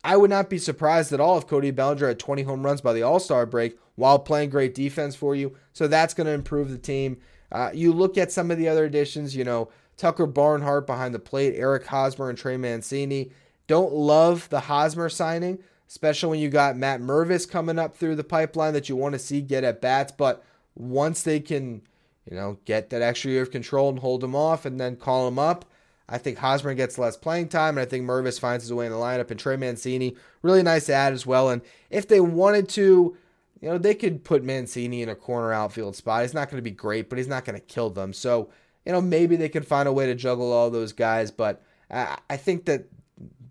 I 0.02 0.16
would 0.16 0.30
not 0.30 0.48
be 0.48 0.56
surprised 0.56 1.12
at 1.12 1.20
all 1.20 1.36
if 1.36 1.46
Cody 1.46 1.70
Bellinger 1.70 2.08
had 2.08 2.18
20 2.18 2.44
home 2.44 2.64
runs 2.64 2.80
by 2.80 2.94
the 2.94 3.02
All 3.02 3.20
Star 3.20 3.44
break 3.44 3.78
while 3.96 4.18
playing 4.18 4.48
great 4.48 4.74
defense 4.74 5.14
for 5.14 5.34
you. 5.34 5.58
So 5.74 5.88
that's 5.88 6.14
going 6.14 6.26
to 6.26 6.32
improve 6.32 6.70
the 6.70 6.78
team. 6.78 7.18
Uh, 7.52 7.68
you 7.74 7.92
look 7.92 8.16
at 8.16 8.32
some 8.32 8.50
of 8.50 8.56
the 8.56 8.66
other 8.66 8.86
additions, 8.86 9.36
you 9.36 9.44
know, 9.44 9.68
Tucker 9.98 10.26
Barnhart 10.26 10.86
behind 10.86 11.14
the 11.14 11.18
plate, 11.18 11.54
Eric 11.54 11.84
Hosmer, 11.86 12.30
and 12.30 12.38
Trey 12.38 12.56
Mancini. 12.56 13.30
Don't 13.66 13.92
love 13.92 14.48
the 14.50 14.60
Hosmer 14.60 15.08
signing, 15.08 15.58
especially 15.88 16.30
when 16.30 16.40
you 16.40 16.48
got 16.48 16.76
Matt 16.76 17.00
Mervis 17.00 17.48
coming 17.48 17.78
up 17.78 17.96
through 17.96 18.16
the 18.16 18.24
pipeline 18.24 18.72
that 18.74 18.88
you 18.88 18.96
want 18.96 19.14
to 19.14 19.18
see 19.18 19.40
get 19.40 19.64
at 19.64 19.80
bats. 19.80 20.12
But 20.12 20.44
once 20.74 21.22
they 21.22 21.40
can, 21.40 21.82
you 22.28 22.36
know, 22.36 22.58
get 22.64 22.90
that 22.90 23.02
extra 23.02 23.30
year 23.30 23.42
of 23.42 23.50
control 23.50 23.88
and 23.88 23.98
hold 23.98 24.22
him 24.22 24.34
off 24.36 24.64
and 24.64 24.78
then 24.78 24.96
call 24.96 25.26
him 25.28 25.38
up, 25.38 25.64
I 26.06 26.18
think 26.18 26.36
Hosmer 26.36 26.74
gets 26.74 26.98
less 26.98 27.16
playing 27.16 27.48
time, 27.48 27.78
and 27.78 27.80
I 27.80 27.88
think 27.88 28.04
Mervis 28.04 28.38
finds 28.38 28.64
his 28.64 28.72
way 28.74 28.84
in 28.84 28.92
the 28.92 28.98
lineup. 28.98 29.30
And 29.30 29.40
Trey 29.40 29.56
Mancini, 29.56 30.16
really 30.42 30.62
nice 30.62 30.90
add 30.90 31.14
as 31.14 31.24
well. 31.24 31.48
And 31.48 31.62
if 31.88 32.06
they 32.06 32.20
wanted 32.20 32.68
to, 32.70 33.16
you 33.62 33.68
know, 33.70 33.78
they 33.78 33.94
could 33.94 34.22
put 34.22 34.44
Mancini 34.44 35.00
in 35.00 35.08
a 35.08 35.14
corner 35.14 35.50
outfield 35.50 35.96
spot. 35.96 36.20
He's 36.20 36.34
not 36.34 36.50
going 36.50 36.58
to 36.58 36.62
be 36.62 36.70
great, 36.70 37.08
but 37.08 37.16
he's 37.16 37.28
not 37.28 37.46
going 37.46 37.58
to 37.58 37.64
kill 37.64 37.88
them. 37.88 38.12
So, 38.12 38.50
you 38.84 38.92
know, 38.92 39.00
maybe 39.00 39.36
they 39.36 39.48
could 39.48 39.66
find 39.66 39.88
a 39.88 39.92
way 39.94 40.04
to 40.04 40.14
juggle 40.14 40.52
all 40.52 40.68
those 40.68 40.92
guys. 40.92 41.30
But 41.30 41.62
I 41.90 42.36
think 42.36 42.66
that 42.66 42.84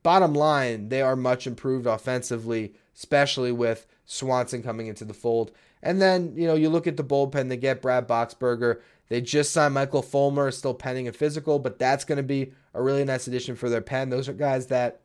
bottom 0.03 0.33
line, 0.33 0.89
they 0.89 1.01
are 1.01 1.15
much 1.15 1.47
improved 1.47 1.87
offensively, 1.87 2.73
especially 2.95 3.51
with 3.51 3.87
Swanson 4.05 4.61
coming 4.61 4.87
into 4.87 5.05
the 5.05 5.13
fold. 5.13 5.51
And 5.81 6.01
then, 6.01 6.33
you 6.35 6.47
know, 6.47 6.55
you 6.55 6.69
look 6.69 6.87
at 6.87 6.97
the 6.97 7.03
bullpen, 7.03 7.49
they 7.49 7.57
get 7.57 7.81
Brad 7.81 8.07
Boxberger. 8.07 8.81
They 9.09 9.21
just 9.21 9.51
signed 9.51 9.73
Michael 9.73 10.01
Fulmer, 10.01 10.51
still 10.51 10.73
pending 10.73 11.07
a 11.07 11.11
physical, 11.11 11.59
but 11.59 11.77
that's 11.79 12.05
going 12.05 12.17
to 12.17 12.23
be 12.23 12.53
a 12.73 12.81
really 12.81 13.03
nice 13.03 13.27
addition 13.27 13.55
for 13.55 13.69
their 13.69 13.81
pen. 13.81 14.09
Those 14.09 14.29
are 14.29 14.33
guys 14.33 14.67
that 14.67 15.01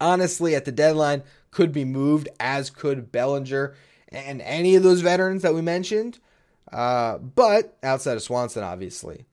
honestly 0.00 0.54
at 0.54 0.64
the 0.64 0.72
deadline 0.72 1.22
could 1.50 1.72
be 1.72 1.84
moved, 1.84 2.28
as 2.40 2.70
could 2.70 3.12
Bellinger 3.12 3.74
and 4.08 4.40
any 4.42 4.76
of 4.76 4.82
those 4.82 5.00
veterans 5.00 5.42
that 5.42 5.54
we 5.54 5.62
mentioned. 5.62 6.18
Uh, 6.72 7.18
but 7.18 7.76
outside 7.82 8.16
of 8.16 8.22
Swanson, 8.22 8.62
obviously. 8.62 9.26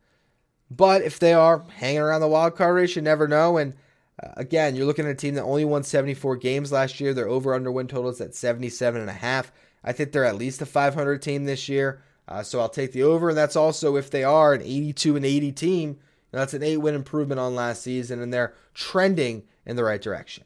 But 0.70 1.01
if 1.01 1.20
they 1.20 1.34
are 1.34 1.63
hanging 1.75 2.00
around 2.00 2.22
the 2.22 2.27
wild 2.27 2.55
card 2.55 2.75
race, 2.75 2.96
you 2.96 3.01
never 3.01 3.27
know. 3.27 3.58
And 3.58 3.74
uh, 4.22 4.29
again, 4.38 4.75
you're 4.75 4.86
looking 4.86 5.05
at 5.05 5.12
a 5.12 5.15
team 5.15 5.36
that 5.36 5.43
only 5.43 5.65
won 5.65 5.84
74 5.84 6.38
games 6.38 6.72
last 6.72 7.00
year. 7.00 7.13
Their 7.13 7.27
over 7.27 7.53
under 7.53 7.72
win 7.72 7.88
total 7.88 8.12
is 8.12 8.22
at 8.22 8.36
77 8.36 9.01
and 9.01 9.10
a 9.10 9.13
half. 9.13 9.51
I 9.84 9.91
think 9.91 10.12
they're 10.12 10.25
at 10.25 10.38
least 10.38 10.62
a 10.62 10.65
500 10.65 11.22
team 11.22 11.46
this 11.46 11.67
year. 11.67 12.01
Uh, 12.27 12.43
so 12.43 12.60
I'll 12.60 12.70
take 12.70 12.93
the 12.93 13.03
over, 13.03 13.29
and 13.29 13.38
that's 13.38 13.55
also 13.55 13.98
if 13.98 14.10
they 14.10 14.24
are 14.24 14.53
an 14.53 14.62
82 14.62 15.15
and 15.15 15.25
80 15.25 15.51
team. 15.51 16.00
That's 16.32 16.53
an 16.53 16.63
eight 16.63 16.77
win 16.77 16.96
improvement 16.96 17.39
on 17.39 17.53
last 17.53 17.84
season, 17.84 18.20
and 18.20 18.34
they're 18.34 18.55
trending 18.74 19.43
in 19.65 19.75
the 19.75 19.84
right 19.84 20.01
direction. 20.01 20.46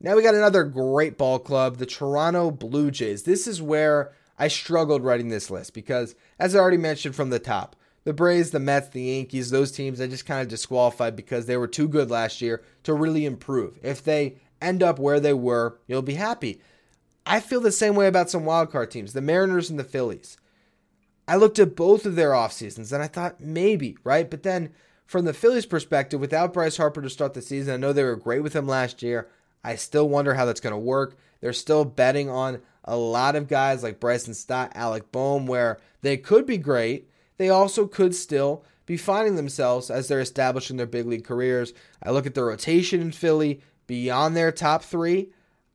Now 0.00 0.16
we 0.16 0.22
got 0.22 0.34
another 0.34 0.64
great 0.64 1.18
ball 1.18 1.38
club, 1.38 1.76
the 1.76 1.86
Toronto 1.86 2.50
Blue 2.50 2.90
Jays. 2.90 3.24
This 3.24 3.46
is 3.46 3.60
where 3.60 4.12
I 4.38 4.48
struggled 4.48 5.04
writing 5.04 5.28
this 5.28 5.50
list 5.50 5.74
because, 5.74 6.14
as 6.38 6.56
I 6.56 6.58
already 6.58 6.78
mentioned 6.78 7.14
from 7.14 7.30
the 7.30 7.38
top, 7.38 7.76
the 8.04 8.12
Braves, 8.12 8.50
the 8.50 8.60
Mets, 8.60 8.88
the 8.88 9.02
Yankees, 9.02 9.50
those 9.50 9.72
teams 9.72 10.00
I 10.00 10.06
just 10.06 10.26
kind 10.26 10.40
of 10.40 10.48
disqualified 10.48 11.16
because 11.16 11.46
they 11.46 11.56
were 11.56 11.68
too 11.68 11.88
good 11.88 12.10
last 12.10 12.40
year 12.40 12.62
to 12.82 12.94
really 12.94 13.24
improve. 13.24 13.78
If 13.82 14.02
they 14.02 14.36
end 14.60 14.82
up 14.82 14.98
where 14.98 15.20
they 15.20 15.34
were, 15.34 15.78
you'll 15.86 16.02
be 16.02 16.14
happy. 16.14 16.60
I 17.24 17.40
feel 17.40 17.60
the 17.60 17.72
same 17.72 17.94
way 17.94 18.08
about 18.08 18.30
some 18.30 18.42
wildcard 18.42 18.90
teams, 18.90 19.12
the 19.12 19.20
Mariners 19.20 19.70
and 19.70 19.78
the 19.78 19.84
Phillies. 19.84 20.36
I 21.28 21.36
looked 21.36 21.58
at 21.58 21.76
both 21.76 22.04
of 22.04 22.16
their 22.16 22.34
off 22.34 22.52
seasons 22.52 22.92
and 22.92 23.02
I 23.02 23.06
thought 23.06 23.40
maybe, 23.40 23.96
right? 24.02 24.28
But 24.28 24.42
then 24.42 24.70
from 25.06 25.24
the 25.24 25.32
Phillies' 25.32 25.66
perspective, 25.66 26.20
without 26.20 26.52
Bryce 26.52 26.76
Harper 26.76 27.02
to 27.02 27.10
start 27.10 27.34
the 27.34 27.42
season, 27.42 27.74
I 27.74 27.76
know 27.76 27.92
they 27.92 28.02
were 28.02 28.16
great 28.16 28.42
with 28.42 28.54
him 28.54 28.66
last 28.66 29.02
year. 29.02 29.28
I 29.62 29.76
still 29.76 30.08
wonder 30.08 30.34
how 30.34 30.44
that's 30.44 30.60
going 30.60 30.72
to 30.72 30.78
work. 30.78 31.16
They're 31.40 31.52
still 31.52 31.84
betting 31.84 32.28
on 32.28 32.60
a 32.84 32.96
lot 32.96 33.36
of 33.36 33.46
guys 33.46 33.82
like 33.82 34.00
Bryson 34.00 34.34
Stott, 34.34 34.72
Alec 34.74 35.12
Bohm, 35.12 35.46
where 35.46 35.78
they 36.00 36.16
could 36.16 36.46
be 36.46 36.58
great. 36.58 37.08
They 37.38 37.48
also 37.48 37.86
could 37.86 38.14
still 38.14 38.64
be 38.86 38.96
finding 38.96 39.36
themselves 39.36 39.90
as 39.90 40.08
they're 40.08 40.20
establishing 40.20 40.76
their 40.76 40.86
big 40.86 41.06
league 41.06 41.24
careers. 41.24 41.72
I 42.02 42.10
look 42.10 42.26
at 42.26 42.34
the 42.34 42.44
rotation 42.44 43.00
in 43.00 43.12
Philly 43.12 43.60
beyond 43.86 44.36
their 44.36 44.52
top 44.52 44.82
three. 44.82 45.32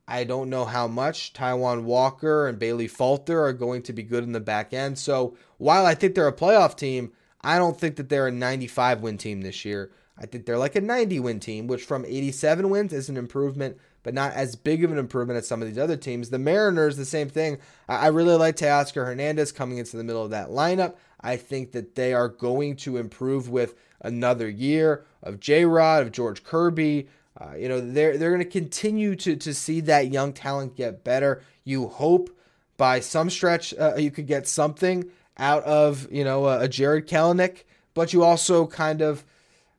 I 0.08 0.24
don't 0.24 0.50
know 0.50 0.66
how 0.66 0.88
much 0.88 1.34
Taijuan 1.34 1.84
Walker 1.84 2.48
and 2.48 2.58
Bailey 2.58 2.88
Falter 2.88 3.44
are 3.44 3.54
going 3.54 3.82
to 3.84 3.94
be 3.94 4.04
good 4.04 4.24
in 4.24 4.32
the 4.32 4.40
back 4.40 4.74
end. 4.74 4.98
So 4.98 5.36
while 5.58 5.86
I 5.86 5.96
think 5.96 6.16
they're 6.16 6.28
a 6.28 6.34
playoff 6.34 6.78
team, 6.78 7.12
I 7.42 7.58
don't 7.58 7.78
think 7.78 7.98
that 7.98 8.10
they're 8.10 8.28
a 8.28 8.32
95 8.32 9.02
win 9.02 9.18
team 9.18 9.42
this 9.42 9.66
year. 9.66 9.92
I 10.18 10.26
think 10.26 10.46
they're 10.46 10.58
like 10.58 10.76
a 10.76 10.82
90 10.82 11.20
win 11.20 11.40
team, 11.40 11.68
which 11.68 11.84
from 11.84 12.06
87 12.06 12.70
wins 12.70 12.94
is 12.94 13.10
an 13.10 13.18
improvement, 13.18 13.78
but 14.08 14.14
not 14.14 14.32
as 14.36 14.56
big 14.56 14.86
of 14.86 14.92
an 14.94 14.98
improvement 14.98 15.38
as 15.38 15.46
some 15.46 15.62
of 15.62 15.68
these 15.68 15.78
other 15.78 15.98
teams. 15.98 16.30
The 16.30 16.40
Mariners, 16.40 16.96
the 16.96 17.04
same 17.04 17.28
thing. 17.28 17.58
I 17.90 18.08
really 18.08 18.36
like 18.36 18.56
Teoscar 18.56 19.06
Hernandez 19.06 19.52
coming 19.52 19.80
into 19.80 19.98
the 19.98 20.04
middle 20.06 20.24
of 20.24 20.30
that 20.30 20.48
lineup. 20.48 20.96
I 21.20 21.36
think 21.36 21.74
that 21.74 21.96
they 21.96 22.14
are 22.14 22.30
going 22.30 22.78
to 22.78 22.96
improve 22.96 23.50
with 23.50 23.76
another 24.00 24.48
year 24.48 25.04
of 25.22 25.42
J 25.42 25.66
Rod, 25.66 26.04
of 26.04 26.14
George 26.14 26.46
Kirby. 26.46 27.10
Uh, 27.38 27.58
you 27.58 27.68
know, 27.68 27.82
they're 27.82 28.18
they're 28.18 28.30
going 28.30 28.40
to 28.40 28.50
continue 28.50 29.14
to 29.18 29.36
to 29.36 29.54
see 29.54 29.82
that 29.82 30.10
young 30.10 30.32
talent 30.32 30.78
get 30.78 31.04
better. 31.04 31.44
You 31.66 31.90
hope 31.90 32.30
by 32.78 33.02
some 33.02 33.30
stretch 33.30 33.74
uh, 33.78 33.96
you 33.98 34.10
could 34.10 34.26
get 34.26 34.48
something 34.48 35.04
out 35.38 35.66
of 35.66 36.10
you 36.10 36.24
know 36.24 36.46
a, 36.46 36.62
a 36.62 36.68
Jarred 36.70 37.10
Kelenic, 37.10 37.64
but 37.94 38.14
you 38.14 38.24
also 38.24 38.68
kind 38.68 39.02
of 39.02 39.26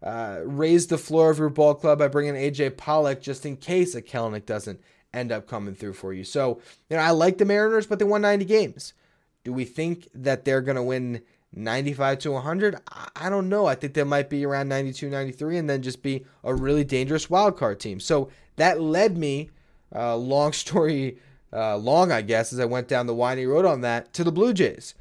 uh, 0.03 0.41
raise 0.45 0.87
the 0.87 0.99
floor 0.99 1.31
of 1.31 1.39
your 1.39 1.49
ball 1.49 1.75
club 1.75 1.99
by 1.99 2.09
bringing 2.09 2.35
AJ 2.35 2.77
Pollock 2.77 3.21
just 3.21 3.45
in 3.45 3.57
case 3.57 3.95
a 3.95 4.03
Kelenic 4.03 4.47
doesn't 4.47 4.81
end 5.13 5.33
up 5.33 5.49
coming 5.49 5.75
through 5.75 5.95
for 5.95 6.13
you. 6.13 6.25
So, 6.25 6.61
you 6.89 6.97
know, 6.97 7.03
I 7.03 7.11
like 7.11 7.39
the 7.39 7.45
Mariners, 7.45 7.87
but 7.87 7.99
they 7.99 8.05
won 8.05 8.23
90 8.23 8.45
games. 8.45 8.93
Do 9.45 9.53
we 9.53 9.65
think 9.65 10.09
that 10.15 10.45
they're 10.45 10.61
going 10.61 10.77
to 10.77 10.83
win 10.83 11.23
95 11.55 12.19
to 12.21 12.33
100? 12.33 12.77
I 13.17 13.29
don't 13.29 13.49
know. 13.49 13.67
I 13.67 13.75
think 13.75 13.95
they 13.95 14.05
might 14.05 14.29
be 14.29 14.45
around 14.45 14.69
92, 14.69 15.09
93, 15.09 15.59
and 15.59 15.71
then 15.71 15.83
just 15.83 16.03
be 16.03 16.27
a 16.45 16.55
really 16.55 16.85
dangerous 16.85 17.31
wild 17.31 17.57
card 17.57 17.81
team. 17.81 17.99
So 17.99 18.31
that 18.57 18.81
led 18.81 19.17
me, 19.17 19.51
uh, 19.95 20.17
long 20.17 20.53
story 20.53 21.19
uh, 21.53 21.77
long, 21.77 22.13
I 22.13 22.23
guess, 22.23 22.53
as 22.53 22.61
I 22.61 22.65
went 22.65 22.89
down 22.89 23.07
the 23.07 23.15
windy 23.15 23.47
road 23.47 23.65
on 23.65 23.81
that, 23.83 24.13
to 24.15 24.25
the 24.25 24.33
Blue 24.33 24.53
Jays. 24.53 24.95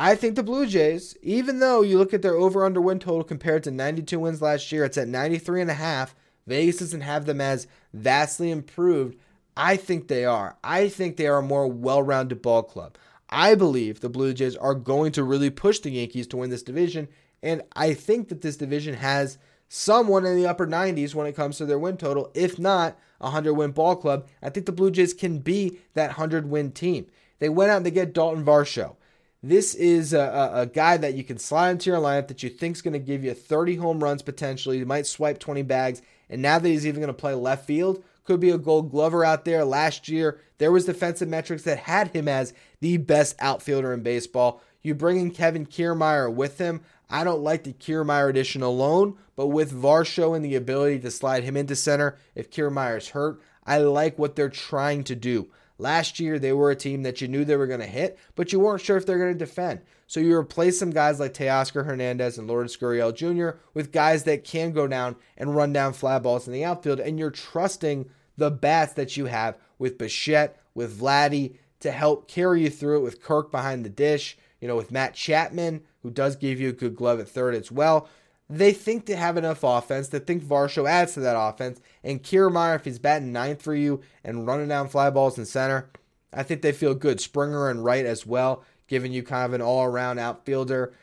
I 0.00 0.14
think 0.14 0.36
the 0.36 0.44
Blue 0.44 0.64
Jays, 0.64 1.16
even 1.22 1.58
though 1.58 1.82
you 1.82 1.98
look 1.98 2.14
at 2.14 2.22
their 2.22 2.36
over 2.36 2.64
under 2.64 2.80
win 2.80 3.00
total 3.00 3.24
compared 3.24 3.64
to 3.64 3.72
92 3.72 4.20
wins 4.20 4.40
last 4.40 4.70
year, 4.70 4.84
it's 4.84 4.96
at 4.96 5.08
93 5.08 5.62
and 5.62 5.70
a 5.72 5.74
half. 5.74 6.14
Vegas 6.46 6.78
doesn't 6.78 7.00
have 7.00 7.26
them 7.26 7.40
as 7.40 7.66
vastly 7.92 8.52
improved. 8.52 9.18
I 9.56 9.74
think 9.74 10.06
they 10.06 10.24
are. 10.24 10.56
I 10.62 10.88
think 10.88 11.16
they 11.16 11.26
are 11.26 11.38
a 11.38 11.42
more 11.42 11.66
well 11.66 12.00
rounded 12.00 12.42
ball 12.42 12.62
club. 12.62 12.96
I 13.28 13.56
believe 13.56 13.98
the 13.98 14.08
Blue 14.08 14.32
Jays 14.32 14.54
are 14.54 14.76
going 14.76 15.10
to 15.12 15.24
really 15.24 15.50
push 15.50 15.80
the 15.80 15.90
Yankees 15.90 16.28
to 16.28 16.36
win 16.36 16.50
this 16.50 16.62
division. 16.62 17.08
And 17.42 17.62
I 17.74 17.92
think 17.92 18.28
that 18.28 18.40
this 18.40 18.56
division 18.56 18.94
has 18.94 19.36
someone 19.68 20.24
in 20.24 20.36
the 20.36 20.46
upper 20.46 20.68
90s 20.68 21.12
when 21.12 21.26
it 21.26 21.34
comes 21.34 21.58
to 21.58 21.66
their 21.66 21.78
win 21.78 21.96
total, 21.96 22.30
if 22.34 22.56
not 22.56 22.96
a 23.20 23.24
100 23.24 23.52
win 23.52 23.72
ball 23.72 23.96
club. 23.96 24.28
I 24.44 24.50
think 24.50 24.66
the 24.66 24.72
Blue 24.72 24.92
Jays 24.92 25.12
can 25.12 25.40
be 25.40 25.80
that 25.94 26.10
100 26.10 26.48
win 26.48 26.70
team. 26.70 27.06
They 27.40 27.48
went 27.48 27.72
out 27.72 27.78
and 27.78 27.86
they 27.86 27.90
get 27.90 28.14
Dalton 28.14 28.44
Varsho. 28.44 28.94
This 29.42 29.74
is 29.74 30.12
a, 30.12 30.50
a, 30.52 30.66
guy 30.66 30.96
that 30.96 31.14
you 31.14 31.22
can 31.22 31.38
slide 31.38 31.70
into 31.70 31.90
your 31.90 32.00
lineup 32.00 32.26
that 32.26 32.42
you 32.42 32.48
think 32.48 32.74
is 32.74 32.82
going 32.82 32.94
to 32.94 32.98
give 32.98 33.22
you 33.22 33.34
30 33.34 33.76
home 33.76 34.02
runs 34.02 34.20
potentially. 34.20 34.78
He 34.78 34.84
might 34.84 35.06
swipe 35.06 35.38
20 35.38 35.62
bags. 35.62 36.02
And 36.28 36.42
now 36.42 36.58
that 36.58 36.68
he's 36.68 36.86
even 36.86 37.00
going 37.00 37.06
to 37.06 37.14
play 37.14 37.34
left 37.34 37.64
field, 37.64 38.02
could 38.24 38.40
be 38.40 38.50
a 38.50 38.58
gold 38.58 38.90
glover 38.90 39.24
out 39.24 39.44
there. 39.44 39.64
Last 39.64 40.08
year, 40.08 40.40
there 40.58 40.72
was 40.72 40.84
defensive 40.86 41.28
metrics 41.28 41.62
that 41.62 41.78
had 41.78 42.08
him 42.08 42.26
as 42.26 42.52
the 42.80 42.96
best 42.96 43.36
outfielder 43.38 43.92
in 43.92 44.02
baseball. 44.02 44.60
You 44.82 44.94
bring 44.94 45.20
in 45.20 45.30
Kevin 45.30 45.66
Kiermaier 45.66 46.32
with 46.32 46.58
him. 46.58 46.82
I 47.08 47.24
don't 47.24 47.42
like 47.42 47.64
the 47.64 47.72
Kiermaier 47.72 48.28
addition 48.28 48.62
alone, 48.62 49.16
but 49.36 49.46
with 49.46 49.72
Varsho 49.72 50.36
and 50.36 50.44
the 50.44 50.56
ability 50.56 50.98
to 51.00 51.10
slide 51.10 51.44
him 51.44 51.56
into 51.56 51.76
center 51.76 52.18
if 52.34 52.50
Kiermaier's 52.50 53.10
hurt, 53.10 53.40
I 53.64 53.78
like 53.78 54.18
what 54.18 54.36
they're 54.36 54.50
trying 54.50 55.04
to 55.04 55.14
do. 55.14 55.48
Last 55.78 56.18
year, 56.18 56.38
they 56.38 56.52
were 56.52 56.72
a 56.72 56.76
team 56.76 57.04
that 57.04 57.20
you 57.20 57.28
knew 57.28 57.44
they 57.44 57.56
were 57.56 57.68
going 57.68 57.80
to 57.80 57.86
hit, 57.86 58.18
but 58.34 58.52
you 58.52 58.58
weren't 58.58 58.82
sure 58.82 58.96
if 58.96 59.06
they're 59.06 59.18
going 59.18 59.32
to 59.32 59.38
defend. 59.38 59.80
So 60.08 60.18
you 60.18 60.36
replace 60.36 60.78
some 60.78 60.90
guys 60.90 61.20
like 61.20 61.34
Teoscar 61.34 61.84
Hernandez 61.84 62.36
and 62.36 62.48
Lourdes 62.48 62.76
Gurriel 62.76 63.14
Jr. 63.14 63.58
with 63.74 63.92
guys 63.92 64.24
that 64.24 64.42
can 64.42 64.72
go 64.72 64.88
down 64.88 65.16
and 65.36 65.54
run 65.54 65.72
down 65.72 65.92
fly 65.92 66.18
balls 66.18 66.46
in 66.48 66.52
the 66.52 66.64
outfield, 66.64 66.98
and 66.98 67.18
you're 67.18 67.30
trusting 67.30 68.10
the 68.36 68.50
bats 68.50 68.94
that 68.94 69.16
you 69.16 69.26
have 69.26 69.56
with 69.78 69.98
Bichette, 69.98 70.60
with 70.74 70.98
Vladdy 70.98 71.54
to 71.80 71.92
help 71.92 72.26
carry 72.26 72.62
you 72.62 72.70
through 72.70 72.98
it 72.98 73.04
with 73.04 73.22
Kirk 73.22 73.52
behind 73.52 73.84
the 73.84 73.90
dish, 73.90 74.36
you 74.60 74.66
know, 74.66 74.76
with 74.76 74.90
Matt 74.90 75.14
Chapman, 75.14 75.82
who 76.02 76.10
does 76.10 76.34
give 76.34 76.60
you 76.60 76.70
a 76.70 76.72
good 76.72 76.96
glove 76.96 77.20
at 77.20 77.28
third 77.28 77.54
as 77.54 77.70
well 77.70 78.08
they 78.50 78.72
think 78.72 79.06
they 79.06 79.14
have 79.14 79.36
enough 79.36 79.62
offense. 79.62 80.08
They 80.08 80.20
think 80.20 80.42
Varsho 80.42 80.88
adds 80.88 81.14
to 81.14 81.20
that 81.20 81.38
offense. 81.38 81.80
And 82.02 82.22
Kiermaier, 82.22 82.76
if 82.76 82.84
he's 82.84 82.98
batting 82.98 83.32
ninth 83.32 83.62
for 83.62 83.74
you 83.74 84.00
and 84.24 84.46
running 84.46 84.68
down 84.68 84.88
fly 84.88 85.10
balls 85.10 85.38
in 85.38 85.44
center, 85.44 85.90
I 86.32 86.42
think 86.42 86.62
they 86.62 86.72
feel 86.72 86.94
good. 86.94 87.20
Springer 87.20 87.68
and 87.68 87.84
Wright 87.84 88.06
as 88.06 88.26
well, 88.26 88.64
giving 88.86 89.12
you 89.12 89.22
kind 89.22 89.44
of 89.44 89.52
an 89.52 89.62
all 89.62 89.84
around 89.84 90.18
outfielder. 90.18 90.94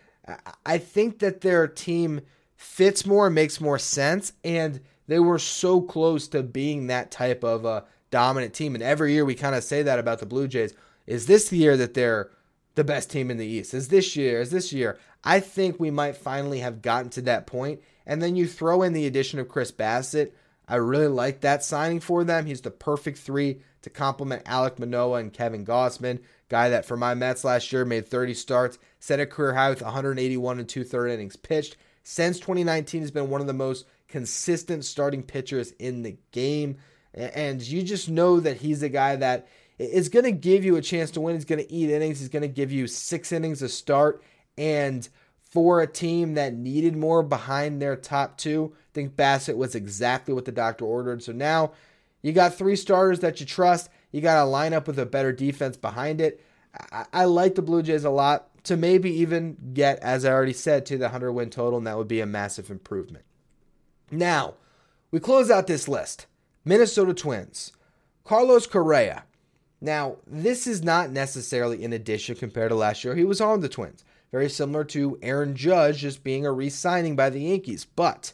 I 0.65 0.79
think 0.79 1.19
that 1.19 1.41
their 1.41 1.67
team 1.67 2.21
fits 2.55 3.05
more, 3.05 3.29
makes 3.29 3.61
more 3.61 3.77
sense, 3.77 4.33
and 4.43 4.81
they 5.07 5.19
were 5.19 5.37
so 5.37 5.81
close 5.81 6.27
to 6.29 6.41
being 6.41 6.87
that 6.87 7.11
type 7.11 7.43
of 7.43 7.63
a 7.65 7.85
dominant 8.09 8.55
team. 8.55 8.73
And 8.73 8.83
every 8.83 9.13
year 9.13 9.25
we 9.25 9.35
kind 9.35 9.55
of 9.55 9.63
say 9.63 9.83
that 9.83 9.99
about 9.99 10.19
the 10.19 10.25
Blue 10.25 10.47
Jays. 10.47 10.73
Is 11.05 11.27
this 11.27 11.49
the 11.49 11.57
year 11.57 11.77
that 11.77 11.93
they're 11.93 12.31
the 12.73 12.83
best 12.83 13.11
team 13.11 13.29
in 13.29 13.37
the 13.37 13.45
East? 13.45 13.73
Is 13.73 13.89
this 13.89 14.15
year? 14.15 14.41
Is 14.41 14.49
this 14.49 14.73
year? 14.73 14.97
I 15.25 15.39
think 15.39 15.79
we 15.79 15.89
might 15.89 16.15
finally 16.15 16.59
have 16.59 16.83
gotten 16.83 17.09
to 17.11 17.21
that 17.23 17.47
point. 17.47 17.81
And 18.05 18.21
then 18.21 18.35
you 18.35 18.47
throw 18.47 18.83
in 18.83 18.93
the 18.93 19.07
addition 19.07 19.39
of 19.39 19.49
Chris 19.49 19.71
Bassitt. 19.71 20.33
I 20.67 20.75
really 20.75 21.07
like 21.07 21.41
that 21.41 21.63
signing 21.63 21.99
for 21.99 22.23
them. 22.23 22.45
He's 22.45 22.61
the 22.61 22.71
perfect 22.71 23.17
three 23.17 23.61
to 23.81 23.89
complement 23.89 24.45
Alek 24.45 24.79
Manoah 24.79 25.19
and 25.19 25.33
Kevin 25.33 25.65
Gausman, 25.65 26.21
guy 26.49 26.69
that 26.69 26.85
for 26.85 26.97
my 26.97 27.13
Mets 27.13 27.43
last 27.43 27.71
year 27.71 27.85
made 27.85 28.07
30 28.07 28.33
starts, 28.33 28.79
set 28.99 29.19
a 29.19 29.25
career 29.25 29.53
high 29.53 29.69
with 29.69 29.81
181 29.81 30.59
and 30.59 30.69
two 30.69 30.83
third 30.83 31.09
innings 31.09 31.35
pitched. 31.35 31.77
Since 32.03 32.39
2019, 32.39 33.01
has 33.01 33.11
been 33.11 33.29
one 33.29 33.41
of 33.41 33.47
the 33.47 33.53
most 33.53 33.85
consistent 34.07 34.85
starting 34.85 35.23
pitchers 35.23 35.71
in 35.73 36.03
the 36.03 36.17
game. 36.31 36.77
And 37.13 37.61
you 37.61 37.81
just 37.83 38.09
know 38.09 38.39
that 38.39 38.57
he's 38.57 38.83
a 38.83 38.89
guy 38.89 39.15
that 39.15 39.47
is 39.77 40.09
going 40.09 40.25
to 40.25 40.31
give 40.31 40.63
you 40.63 40.75
a 40.75 40.81
chance 40.81 41.11
to 41.11 41.21
win. 41.21 41.35
He's 41.35 41.45
going 41.45 41.63
to 41.63 41.71
eat 41.71 41.89
innings. 41.89 42.19
He's 42.19 42.29
going 42.29 42.41
to 42.41 42.47
give 42.47 42.71
you 42.71 42.87
six 42.87 43.31
innings 43.31 43.59
to 43.59 43.69
start. 43.69 44.23
And 44.57 45.07
for 45.51 45.81
a 45.81 45.87
team 45.87 46.33
that 46.33 46.53
needed 46.53 46.95
more 46.95 47.23
behind 47.23 47.81
their 47.81 47.95
top 47.95 48.37
two, 48.37 48.73
I 48.75 48.91
think 48.93 49.15
Bassitt 49.15 49.57
was 49.57 49.75
exactly 49.75 50.33
what 50.33 50.45
the 50.45 50.51
doctor 50.51 50.85
ordered. 50.85 51.23
So 51.23 51.31
now 51.31 51.71
you 52.21 52.33
got 52.33 52.55
three 52.55 52.75
starters 52.75 53.19
that 53.19 53.39
you 53.39 53.45
trust. 53.45 53.89
You 54.11 54.21
got 54.21 54.43
a 54.43 54.49
lineup 54.49 54.87
with 54.87 54.99
a 54.99 55.05
better 55.05 55.31
defense 55.31 55.77
behind 55.77 56.21
it. 56.21 56.43
I, 56.91 57.05
I 57.13 57.25
like 57.25 57.55
the 57.55 57.61
Blue 57.61 57.83
Jays 57.83 58.03
a 58.03 58.09
lot 58.09 58.49
to 58.65 58.75
maybe 58.75 59.11
even 59.11 59.57
get, 59.73 59.99
as 59.99 60.25
I 60.25 60.31
already 60.31 60.53
said, 60.53 60.85
to 60.87 60.97
the 60.97 61.05
100 61.05 61.31
win 61.31 61.49
total, 61.49 61.77
and 61.77 61.87
that 61.87 61.97
would 61.97 62.07
be 62.07 62.19
a 62.19 62.25
massive 62.25 62.71
improvement. 62.71 63.23
Now, 64.11 64.55
we 65.11 65.19
close 65.19 65.49
out 65.49 65.67
this 65.67 65.87
list. 65.87 66.25
Minnesota 66.65 67.13
Twins, 67.13 67.71
Carlos 68.23 68.65
Correa. 68.65 69.23
Now, 69.79 70.17
this 70.25 70.65
is 70.65 70.83
not 70.83 71.11
necessarily 71.11 71.85
an 71.85 71.93
addition 71.93 72.35
compared 72.35 72.69
to 72.69 72.75
last 72.75 73.03
year. 73.03 73.15
He 73.15 73.23
was 73.23 73.39
on 73.39 73.59
the 73.59 73.69
Twins. 73.69 74.03
Very 74.31 74.49
similar 74.49 74.83
to 74.85 75.17
Aaron 75.21 75.55
Judge 75.55 75.99
just 75.99 76.23
being 76.23 76.45
a 76.45 76.51
re 76.51 76.69
signing 76.69 77.15
by 77.15 77.29
the 77.29 77.41
Yankees. 77.41 77.85
But 77.85 78.33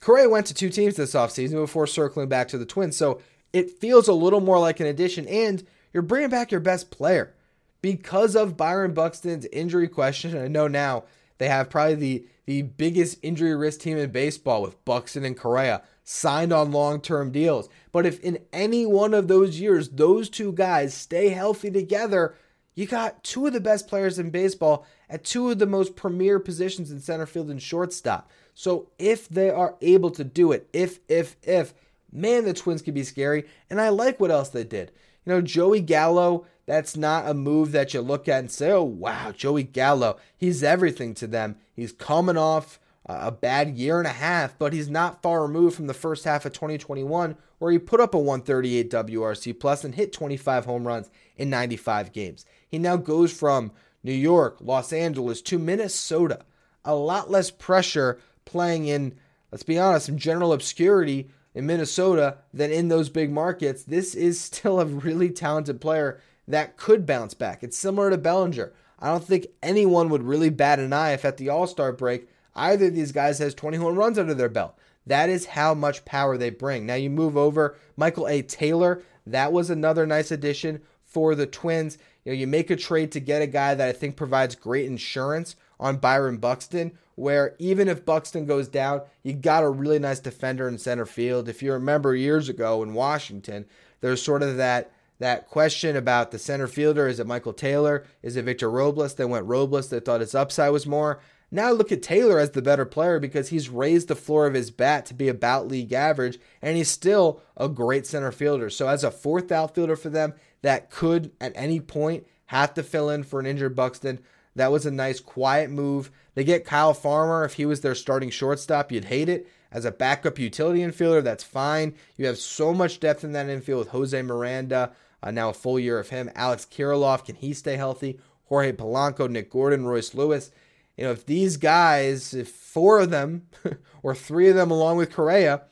Correa 0.00 0.28
went 0.28 0.46
to 0.46 0.54
two 0.54 0.68
teams 0.68 0.96
this 0.96 1.14
offseason 1.14 1.52
before 1.52 1.86
circling 1.86 2.28
back 2.28 2.48
to 2.48 2.58
the 2.58 2.66
Twins. 2.66 2.96
So 2.96 3.20
it 3.52 3.70
feels 3.70 4.08
a 4.08 4.12
little 4.12 4.40
more 4.40 4.58
like 4.58 4.80
an 4.80 4.86
addition. 4.86 5.26
And 5.28 5.66
you're 5.92 6.02
bringing 6.02 6.30
back 6.30 6.50
your 6.50 6.60
best 6.60 6.90
player 6.90 7.34
because 7.80 8.34
of 8.34 8.56
Byron 8.56 8.94
Buxton's 8.94 9.46
injury 9.46 9.88
question. 9.88 10.36
I 10.36 10.48
know 10.48 10.68
now 10.68 11.04
they 11.38 11.48
have 11.48 11.70
probably 11.70 11.94
the, 11.94 12.26
the 12.46 12.62
biggest 12.62 13.18
injury 13.22 13.54
risk 13.54 13.80
team 13.80 13.98
in 13.98 14.10
baseball 14.10 14.62
with 14.62 14.82
Buxton 14.84 15.24
and 15.24 15.36
Correa 15.36 15.82
signed 16.04 16.52
on 16.52 16.72
long 16.72 17.00
term 17.00 17.30
deals. 17.30 17.68
But 17.90 18.06
if 18.06 18.20
in 18.20 18.38
any 18.52 18.86
one 18.86 19.14
of 19.14 19.28
those 19.28 19.60
years 19.60 19.88
those 19.88 20.28
two 20.28 20.52
guys 20.52 20.94
stay 20.94 21.28
healthy 21.28 21.70
together, 21.70 22.34
you 22.74 22.86
got 22.86 23.22
two 23.22 23.46
of 23.46 23.52
the 23.52 23.60
best 23.60 23.88
players 23.88 24.18
in 24.18 24.30
baseball 24.30 24.86
at 25.10 25.24
two 25.24 25.50
of 25.50 25.58
the 25.58 25.66
most 25.66 25.94
premier 25.96 26.38
positions 26.38 26.90
in 26.90 27.00
center 27.00 27.26
field 27.26 27.50
and 27.50 27.62
shortstop. 27.62 28.30
So 28.54 28.88
if 28.98 29.28
they 29.28 29.50
are 29.50 29.76
able 29.80 30.10
to 30.12 30.24
do 30.24 30.52
it, 30.52 30.68
if, 30.72 31.00
if, 31.08 31.36
if, 31.42 31.74
man, 32.12 32.44
the 32.44 32.54
Twins 32.54 32.82
could 32.82 32.94
be 32.94 33.04
scary. 33.04 33.44
And 33.68 33.80
I 33.80 33.88
like 33.88 34.20
what 34.20 34.30
else 34.30 34.48
they 34.48 34.64
did. 34.64 34.92
You 35.24 35.34
know, 35.34 35.40
Joey 35.40 35.80
Gallo, 35.80 36.46
that's 36.66 36.96
not 36.96 37.28
a 37.28 37.34
move 37.34 37.72
that 37.72 37.94
you 37.94 38.00
look 38.00 38.28
at 38.28 38.40
and 38.40 38.50
say, 38.50 38.70
oh, 38.70 38.82
wow, 38.82 39.32
Joey 39.32 39.64
Gallo, 39.64 40.18
he's 40.36 40.62
everything 40.62 41.14
to 41.14 41.26
them. 41.26 41.56
He's 41.74 41.92
coming 41.92 42.36
off 42.36 42.78
a 43.06 43.32
bad 43.32 43.76
year 43.76 43.98
and 43.98 44.06
a 44.06 44.12
half, 44.12 44.56
but 44.58 44.72
he's 44.72 44.88
not 44.88 45.22
far 45.22 45.42
removed 45.42 45.76
from 45.76 45.86
the 45.86 45.94
first 45.94 46.24
half 46.24 46.46
of 46.46 46.52
2021 46.52 47.36
where 47.58 47.72
he 47.72 47.78
put 47.78 48.00
up 48.00 48.14
a 48.14 48.18
138 48.18 48.90
WRC 48.90 49.58
plus 49.58 49.84
and 49.84 49.94
hit 49.94 50.12
25 50.12 50.64
home 50.64 50.86
runs 50.86 51.10
in 51.36 51.50
95 51.50 52.12
games. 52.12 52.44
He 52.68 52.78
now 52.78 52.96
goes 52.96 53.32
from 53.32 53.72
New 54.02 54.12
York, 54.12 54.58
Los 54.60 54.92
Angeles 54.92 55.40
to 55.42 55.58
Minnesota. 55.58 56.44
A 56.84 56.94
lot 56.94 57.30
less 57.30 57.50
pressure 57.50 58.18
playing 58.44 58.86
in, 58.86 59.14
let's 59.50 59.62
be 59.62 59.78
honest, 59.78 60.08
in 60.08 60.18
general 60.18 60.52
obscurity 60.52 61.28
in 61.54 61.66
Minnesota 61.66 62.38
than 62.52 62.72
in 62.72 62.88
those 62.88 63.08
big 63.08 63.30
markets. 63.30 63.84
This 63.84 64.14
is 64.14 64.40
still 64.40 64.80
a 64.80 64.86
really 64.86 65.30
talented 65.30 65.80
player 65.80 66.20
that 66.48 66.76
could 66.76 67.06
bounce 67.06 67.34
back. 67.34 67.62
It's 67.62 67.78
similar 67.78 68.10
to 68.10 68.18
Bellinger. 68.18 68.72
I 68.98 69.08
don't 69.08 69.24
think 69.24 69.46
anyone 69.62 70.08
would 70.08 70.22
really 70.22 70.50
bat 70.50 70.78
an 70.78 70.92
eye 70.92 71.12
if 71.12 71.24
at 71.24 71.36
the 71.36 71.48
All 71.48 71.66
Star 71.66 71.92
break 71.92 72.28
either 72.54 72.86
of 72.86 72.94
these 72.94 73.12
guys 73.12 73.38
has 73.38 73.54
20 73.54 73.76
home 73.78 73.96
runs 73.96 74.18
under 74.18 74.34
their 74.34 74.48
belt. 74.48 74.76
That 75.06 75.28
is 75.28 75.46
how 75.46 75.74
much 75.74 76.04
power 76.04 76.36
they 76.36 76.50
bring. 76.50 76.86
Now 76.86 76.94
you 76.94 77.10
move 77.10 77.36
over 77.36 77.76
Michael 77.96 78.28
A. 78.28 78.42
Taylor. 78.42 79.02
That 79.26 79.52
was 79.52 79.70
another 79.70 80.06
nice 80.06 80.30
addition 80.30 80.82
for 81.04 81.34
the 81.34 81.46
Twins. 81.46 81.98
You 82.24 82.32
know, 82.32 82.38
you 82.38 82.46
make 82.46 82.70
a 82.70 82.76
trade 82.76 83.12
to 83.12 83.20
get 83.20 83.42
a 83.42 83.46
guy 83.46 83.74
that 83.74 83.88
I 83.88 83.92
think 83.92 84.16
provides 84.16 84.54
great 84.54 84.86
insurance 84.86 85.56
on 85.80 85.96
Byron 85.96 86.36
Buxton, 86.36 86.92
where 87.16 87.56
even 87.58 87.88
if 87.88 88.04
Buxton 88.04 88.46
goes 88.46 88.68
down, 88.68 89.02
you 89.22 89.32
got 89.32 89.64
a 89.64 89.68
really 89.68 89.98
nice 89.98 90.20
defender 90.20 90.68
in 90.68 90.78
center 90.78 91.06
field. 91.06 91.48
If 91.48 91.62
you 91.62 91.72
remember 91.72 92.14
years 92.14 92.48
ago 92.48 92.82
in 92.82 92.94
Washington, 92.94 93.66
there's 94.00 94.22
sort 94.22 94.42
of 94.42 94.56
that 94.56 94.92
that 95.18 95.48
question 95.48 95.96
about 95.96 96.32
the 96.32 96.38
center 96.38 96.66
fielder. 96.66 97.06
Is 97.06 97.20
it 97.20 97.28
Michael 97.28 97.52
Taylor? 97.52 98.04
Is 98.22 98.36
it 98.36 98.44
Victor 98.44 98.68
Robles? 98.68 99.14
They 99.14 99.24
went 99.24 99.46
Robles. 99.46 99.88
They 99.88 100.00
thought 100.00 100.20
his 100.20 100.34
upside 100.34 100.72
was 100.72 100.86
more. 100.86 101.20
Now 101.54 101.70
look 101.70 101.92
at 101.92 102.02
Taylor 102.02 102.38
as 102.38 102.52
the 102.52 102.62
better 102.62 102.86
player 102.86 103.20
because 103.20 103.50
he's 103.50 103.68
raised 103.68 104.08
the 104.08 104.16
floor 104.16 104.46
of 104.46 104.54
his 104.54 104.70
bat 104.70 105.04
to 105.06 105.14
be 105.14 105.28
about 105.28 105.68
league 105.68 105.92
average, 105.92 106.38
and 106.62 106.78
he's 106.78 106.90
still 106.90 107.42
a 107.58 107.68
great 107.68 108.06
center 108.06 108.32
fielder. 108.32 108.70
So 108.70 108.88
as 108.88 109.04
a 109.04 109.10
fourth 109.10 109.52
outfielder 109.52 109.96
for 109.96 110.08
them 110.08 110.32
that 110.62 110.88
could 110.90 111.30
at 111.42 111.52
any 111.54 111.78
point 111.78 112.26
have 112.46 112.72
to 112.74 112.82
fill 112.82 113.10
in 113.10 113.22
for 113.22 113.38
an 113.38 113.44
injured 113.44 113.76
Buxton, 113.76 114.20
that 114.56 114.72
was 114.72 114.86
a 114.86 114.90
nice 114.90 115.20
quiet 115.20 115.68
move. 115.68 116.10
They 116.34 116.42
get 116.42 116.64
Kyle 116.64 116.94
Farmer. 116.94 117.44
If 117.44 117.54
he 117.54 117.66
was 117.66 117.82
their 117.82 117.94
starting 117.94 118.30
shortstop, 118.30 118.90
you'd 118.90 119.04
hate 119.04 119.28
it. 119.28 119.46
As 119.70 119.84
a 119.84 119.92
backup 119.92 120.38
utility 120.38 120.80
infielder, 120.80 121.22
that's 121.22 121.44
fine. 121.44 121.94
You 122.16 122.26
have 122.26 122.38
so 122.38 122.72
much 122.72 122.98
depth 122.98 123.24
in 123.24 123.32
that 123.32 123.50
infield 123.50 123.80
with 123.80 123.88
Jose 123.88 124.22
Miranda, 124.22 124.92
uh, 125.22 125.30
now 125.30 125.50
a 125.50 125.54
full 125.54 125.78
year 125.78 125.98
of 125.98 126.08
him. 126.08 126.30
Alex 126.34 126.66
Kirilloff, 126.70 127.26
can 127.26 127.34
he 127.34 127.52
stay 127.52 127.76
healthy? 127.76 128.18
Jorge 128.46 128.72
Polanco, 128.72 129.28
Nick 129.28 129.50
Gordon, 129.50 129.84
Royce 129.84 130.14
Lewis 130.14 130.50
you 130.96 131.04
know, 131.04 131.10
if 131.10 131.26
these 131.26 131.56
guys, 131.56 132.34
if 132.34 132.48
four 132.48 133.00
of 133.00 133.10
them 133.10 133.48
or 134.02 134.14
three 134.14 134.48
of 134.48 134.56
them 134.56 134.70
along 134.70 134.98
with 134.98 135.12
Correa 135.12 135.62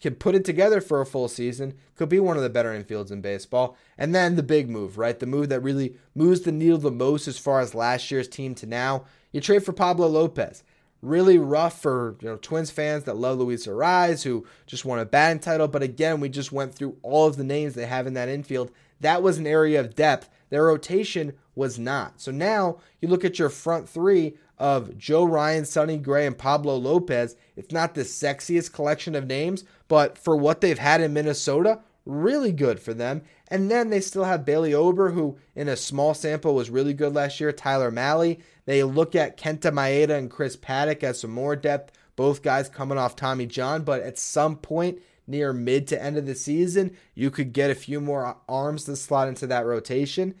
can 0.00 0.14
put 0.14 0.34
it 0.34 0.44
together 0.44 0.80
for 0.80 1.00
a 1.00 1.06
full 1.06 1.28
season, 1.28 1.74
could 1.96 2.08
be 2.08 2.20
one 2.20 2.36
of 2.36 2.42
the 2.42 2.50
better 2.50 2.70
infields 2.70 3.10
in 3.10 3.20
baseball. 3.20 3.76
And 3.96 4.14
then 4.14 4.36
the 4.36 4.42
big 4.42 4.70
move, 4.70 4.96
right? 4.96 5.18
The 5.18 5.26
move 5.26 5.48
that 5.48 5.60
really 5.60 5.96
moves 6.14 6.42
the 6.42 6.52
needle 6.52 6.78
the 6.78 6.90
most 6.90 7.26
as 7.26 7.38
far 7.38 7.60
as 7.60 7.74
last 7.74 8.10
year's 8.10 8.28
team 8.28 8.54
to 8.56 8.66
now. 8.66 9.04
You 9.32 9.40
trade 9.40 9.64
for 9.64 9.72
Pablo 9.72 10.06
Lopez. 10.06 10.62
Really 11.00 11.38
rough 11.38 11.80
for 11.80 12.16
you 12.20 12.28
know 12.28 12.36
Twins 12.36 12.72
fans 12.72 13.04
that 13.04 13.16
love 13.16 13.38
Luis 13.38 13.68
Arraez, 13.68 14.24
who 14.24 14.44
just 14.66 14.84
won 14.84 14.98
a 14.98 15.04
batting 15.04 15.38
title. 15.38 15.68
But 15.68 15.84
again, 15.84 16.18
we 16.18 16.28
just 16.28 16.50
went 16.50 16.74
through 16.74 16.96
all 17.02 17.28
of 17.28 17.36
the 17.36 17.44
names 17.44 17.74
they 17.74 17.86
have 17.86 18.08
in 18.08 18.14
that 18.14 18.28
infield. 18.28 18.72
That 19.00 19.22
was 19.22 19.38
an 19.38 19.46
area 19.46 19.78
of 19.78 19.94
depth. 19.94 20.28
Their 20.50 20.64
rotation 20.64 21.34
was 21.58 21.78
not. 21.78 22.20
So 22.20 22.30
now 22.30 22.78
you 23.02 23.08
look 23.08 23.24
at 23.24 23.38
your 23.38 23.50
front 23.50 23.88
three 23.88 24.36
of 24.56 24.96
Joe 24.96 25.24
Ryan, 25.24 25.64
Sonny 25.64 25.98
Gray, 25.98 26.26
and 26.26 26.38
Pablo 26.38 26.76
Lopez. 26.76 27.36
It's 27.56 27.72
not 27.72 27.94
the 27.94 28.02
sexiest 28.02 28.72
collection 28.72 29.14
of 29.14 29.26
names, 29.26 29.64
but 29.88 30.16
for 30.16 30.36
what 30.36 30.60
they've 30.60 30.78
had 30.78 31.00
in 31.00 31.12
Minnesota, 31.12 31.80
really 32.06 32.52
good 32.52 32.80
for 32.80 32.94
them. 32.94 33.22
And 33.48 33.70
then 33.70 33.90
they 33.90 34.00
still 34.00 34.24
have 34.24 34.44
Bailey 34.44 34.72
Ober, 34.72 35.10
who 35.10 35.36
in 35.54 35.68
a 35.68 35.76
small 35.76 36.14
sample 36.14 36.54
was 36.54 36.70
really 36.70 36.94
good 36.94 37.14
last 37.14 37.40
year. 37.40 37.52
Tyler 37.52 37.90
Mahle. 37.90 38.38
They 38.64 38.82
look 38.82 39.14
at 39.14 39.36
Kenta 39.36 39.72
Maeda 39.72 40.10
and 40.10 40.30
Chris 40.30 40.56
Paddack 40.56 41.02
as 41.02 41.20
some 41.20 41.30
more 41.30 41.56
depth. 41.56 41.92
Both 42.16 42.42
guys 42.42 42.68
coming 42.68 42.98
off 42.98 43.16
Tommy 43.16 43.46
John, 43.46 43.82
but 43.82 44.02
at 44.02 44.18
some 44.18 44.56
point 44.56 44.98
near 45.26 45.52
mid 45.52 45.86
to 45.88 46.02
end 46.02 46.16
of 46.16 46.26
the 46.26 46.34
season, 46.34 46.96
you 47.14 47.30
could 47.30 47.52
get 47.52 47.70
a 47.70 47.74
few 47.74 48.00
more 48.00 48.36
arms 48.48 48.84
to 48.84 48.96
slot 48.96 49.28
into 49.28 49.46
that 49.46 49.66
rotation. 49.66 50.34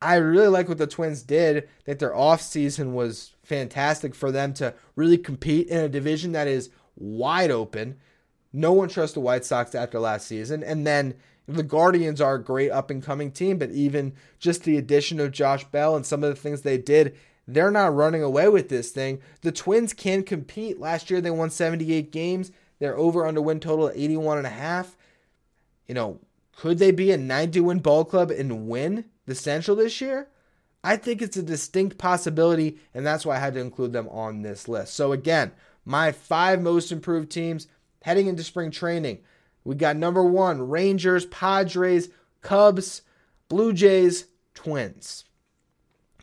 I 0.00 0.16
really 0.16 0.48
like 0.48 0.68
what 0.68 0.78
the 0.78 0.86
Twins 0.86 1.22
did. 1.22 1.68
That 1.84 1.98
their 1.98 2.12
offseason 2.12 2.92
was 2.92 3.34
fantastic 3.42 4.14
for 4.14 4.30
them 4.30 4.54
to 4.54 4.74
really 4.96 5.18
compete 5.18 5.68
in 5.68 5.78
a 5.78 5.88
division 5.88 6.32
that 6.32 6.48
is 6.48 6.70
wide 6.96 7.50
open. 7.50 7.96
No 8.52 8.72
one 8.72 8.88
trusts 8.88 9.14
the 9.14 9.20
White 9.20 9.44
Sox 9.44 9.74
after 9.74 9.98
last 9.98 10.26
season. 10.26 10.62
And 10.62 10.86
then 10.86 11.14
the 11.46 11.62
Guardians 11.62 12.20
are 12.20 12.34
a 12.34 12.42
great 12.42 12.70
up 12.70 12.90
and 12.90 13.02
coming 13.02 13.30
team, 13.30 13.58
but 13.58 13.70
even 13.70 14.12
just 14.38 14.64
the 14.64 14.76
addition 14.76 15.18
of 15.18 15.32
Josh 15.32 15.64
Bell 15.64 15.96
and 15.96 16.04
some 16.04 16.22
of 16.22 16.30
the 16.30 16.40
things 16.40 16.62
they 16.62 16.78
did, 16.78 17.16
they're 17.46 17.70
not 17.70 17.94
running 17.94 18.22
away 18.22 18.48
with 18.48 18.68
this 18.68 18.90
thing. 18.90 19.20
The 19.40 19.52
Twins 19.52 19.94
can 19.94 20.22
compete. 20.22 20.78
Last 20.78 21.10
year 21.10 21.20
they 21.20 21.30
won 21.30 21.50
78 21.50 22.12
games. 22.12 22.52
They're 22.78 22.98
over 22.98 23.26
under 23.26 23.40
win 23.40 23.60
total 23.60 23.88
at 23.88 23.96
81 23.96 24.38
and 24.38 24.46
a 24.46 24.50
half. 24.50 24.96
You 25.86 25.94
know, 25.94 26.20
could 26.54 26.78
they 26.78 26.90
be 26.90 27.10
a 27.10 27.16
90 27.16 27.60
win 27.60 27.78
ball 27.78 28.04
club 28.04 28.30
and 28.30 28.68
win 28.68 29.06
the 29.28 29.34
Central 29.34 29.76
this 29.76 30.00
year, 30.00 30.28
I 30.82 30.96
think 30.96 31.22
it's 31.22 31.36
a 31.36 31.42
distinct 31.42 31.98
possibility, 31.98 32.78
and 32.94 33.06
that's 33.06 33.26
why 33.26 33.36
I 33.36 33.40
had 33.40 33.54
to 33.54 33.60
include 33.60 33.92
them 33.92 34.08
on 34.08 34.42
this 34.42 34.68
list. 34.68 34.94
So, 34.94 35.12
again, 35.12 35.52
my 35.84 36.12
five 36.12 36.60
most 36.60 36.90
improved 36.90 37.30
teams 37.30 37.68
heading 38.02 38.26
into 38.26 38.42
spring 38.42 38.70
training. 38.70 39.18
We 39.64 39.74
got 39.74 39.96
number 39.96 40.24
one 40.24 40.68
Rangers, 40.68 41.26
Padres, 41.26 42.08
Cubs, 42.42 43.02
Blue 43.48 43.72
Jays, 43.72 44.26
Twins. 44.54 45.24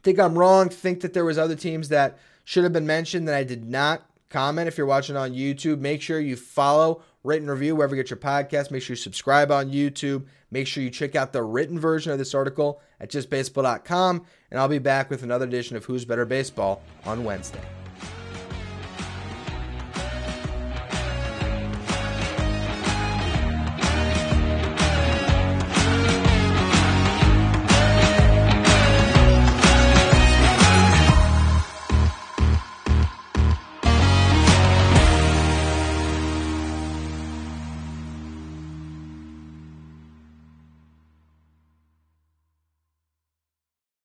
Think 0.01 0.19
I'm 0.19 0.37
wrong. 0.37 0.69
Think 0.69 1.01
that 1.01 1.13
there 1.13 1.25
was 1.25 1.37
other 1.37 1.55
teams 1.55 1.89
that 1.89 2.17
should 2.43 2.63
have 2.63 2.73
been 2.73 2.87
mentioned 2.87 3.27
that 3.27 3.35
I 3.35 3.43
did 3.43 3.65
not 3.65 4.09
comment. 4.29 4.67
If 4.67 4.77
you're 4.77 4.87
watching 4.87 5.15
on 5.15 5.31
YouTube, 5.31 5.79
make 5.79 6.01
sure 6.01 6.19
you 6.19 6.35
follow 6.35 7.01
rate, 7.25 7.41
and 7.41 7.49
review 7.49 7.75
wherever 7.75 7.95
you 7.95 8.01
get 8.01 8.09
your 8.09 8.17
podcast. 8.17 8.71
Make 8.71 8.83
sure 8.83 8.93
you 8.93 8.97
subscribe 8.97 9.51
on 9.51 9.71
YouTube. 9.71 10.25
Make 10.51 10.67
sure 10.67 10.83
you 10.83 10.89
check 10.89 11.15
out 11.15 11.33
the 11.33 11.43
written 11.43 11.79
version 11.79 12.11
of 12.11 12.19
this 12.19 12.33
article 12.33 12.81
at 12.99 13.09
justbaseball.com. 13.09 14.25
And 14.51 14.59
I'll 14.59 14.67
be 14.67 14.79
back 14.79 15.09
with 15.09 15.23
another 15.23 15.45
edition 15.45 15.75
of 15.75 15.85
Who's 15.85 16.05
Better 16.05 16.25
Baseball 16.25 16.81
on 17.03 17.23
Wednesday. 17.23 17.61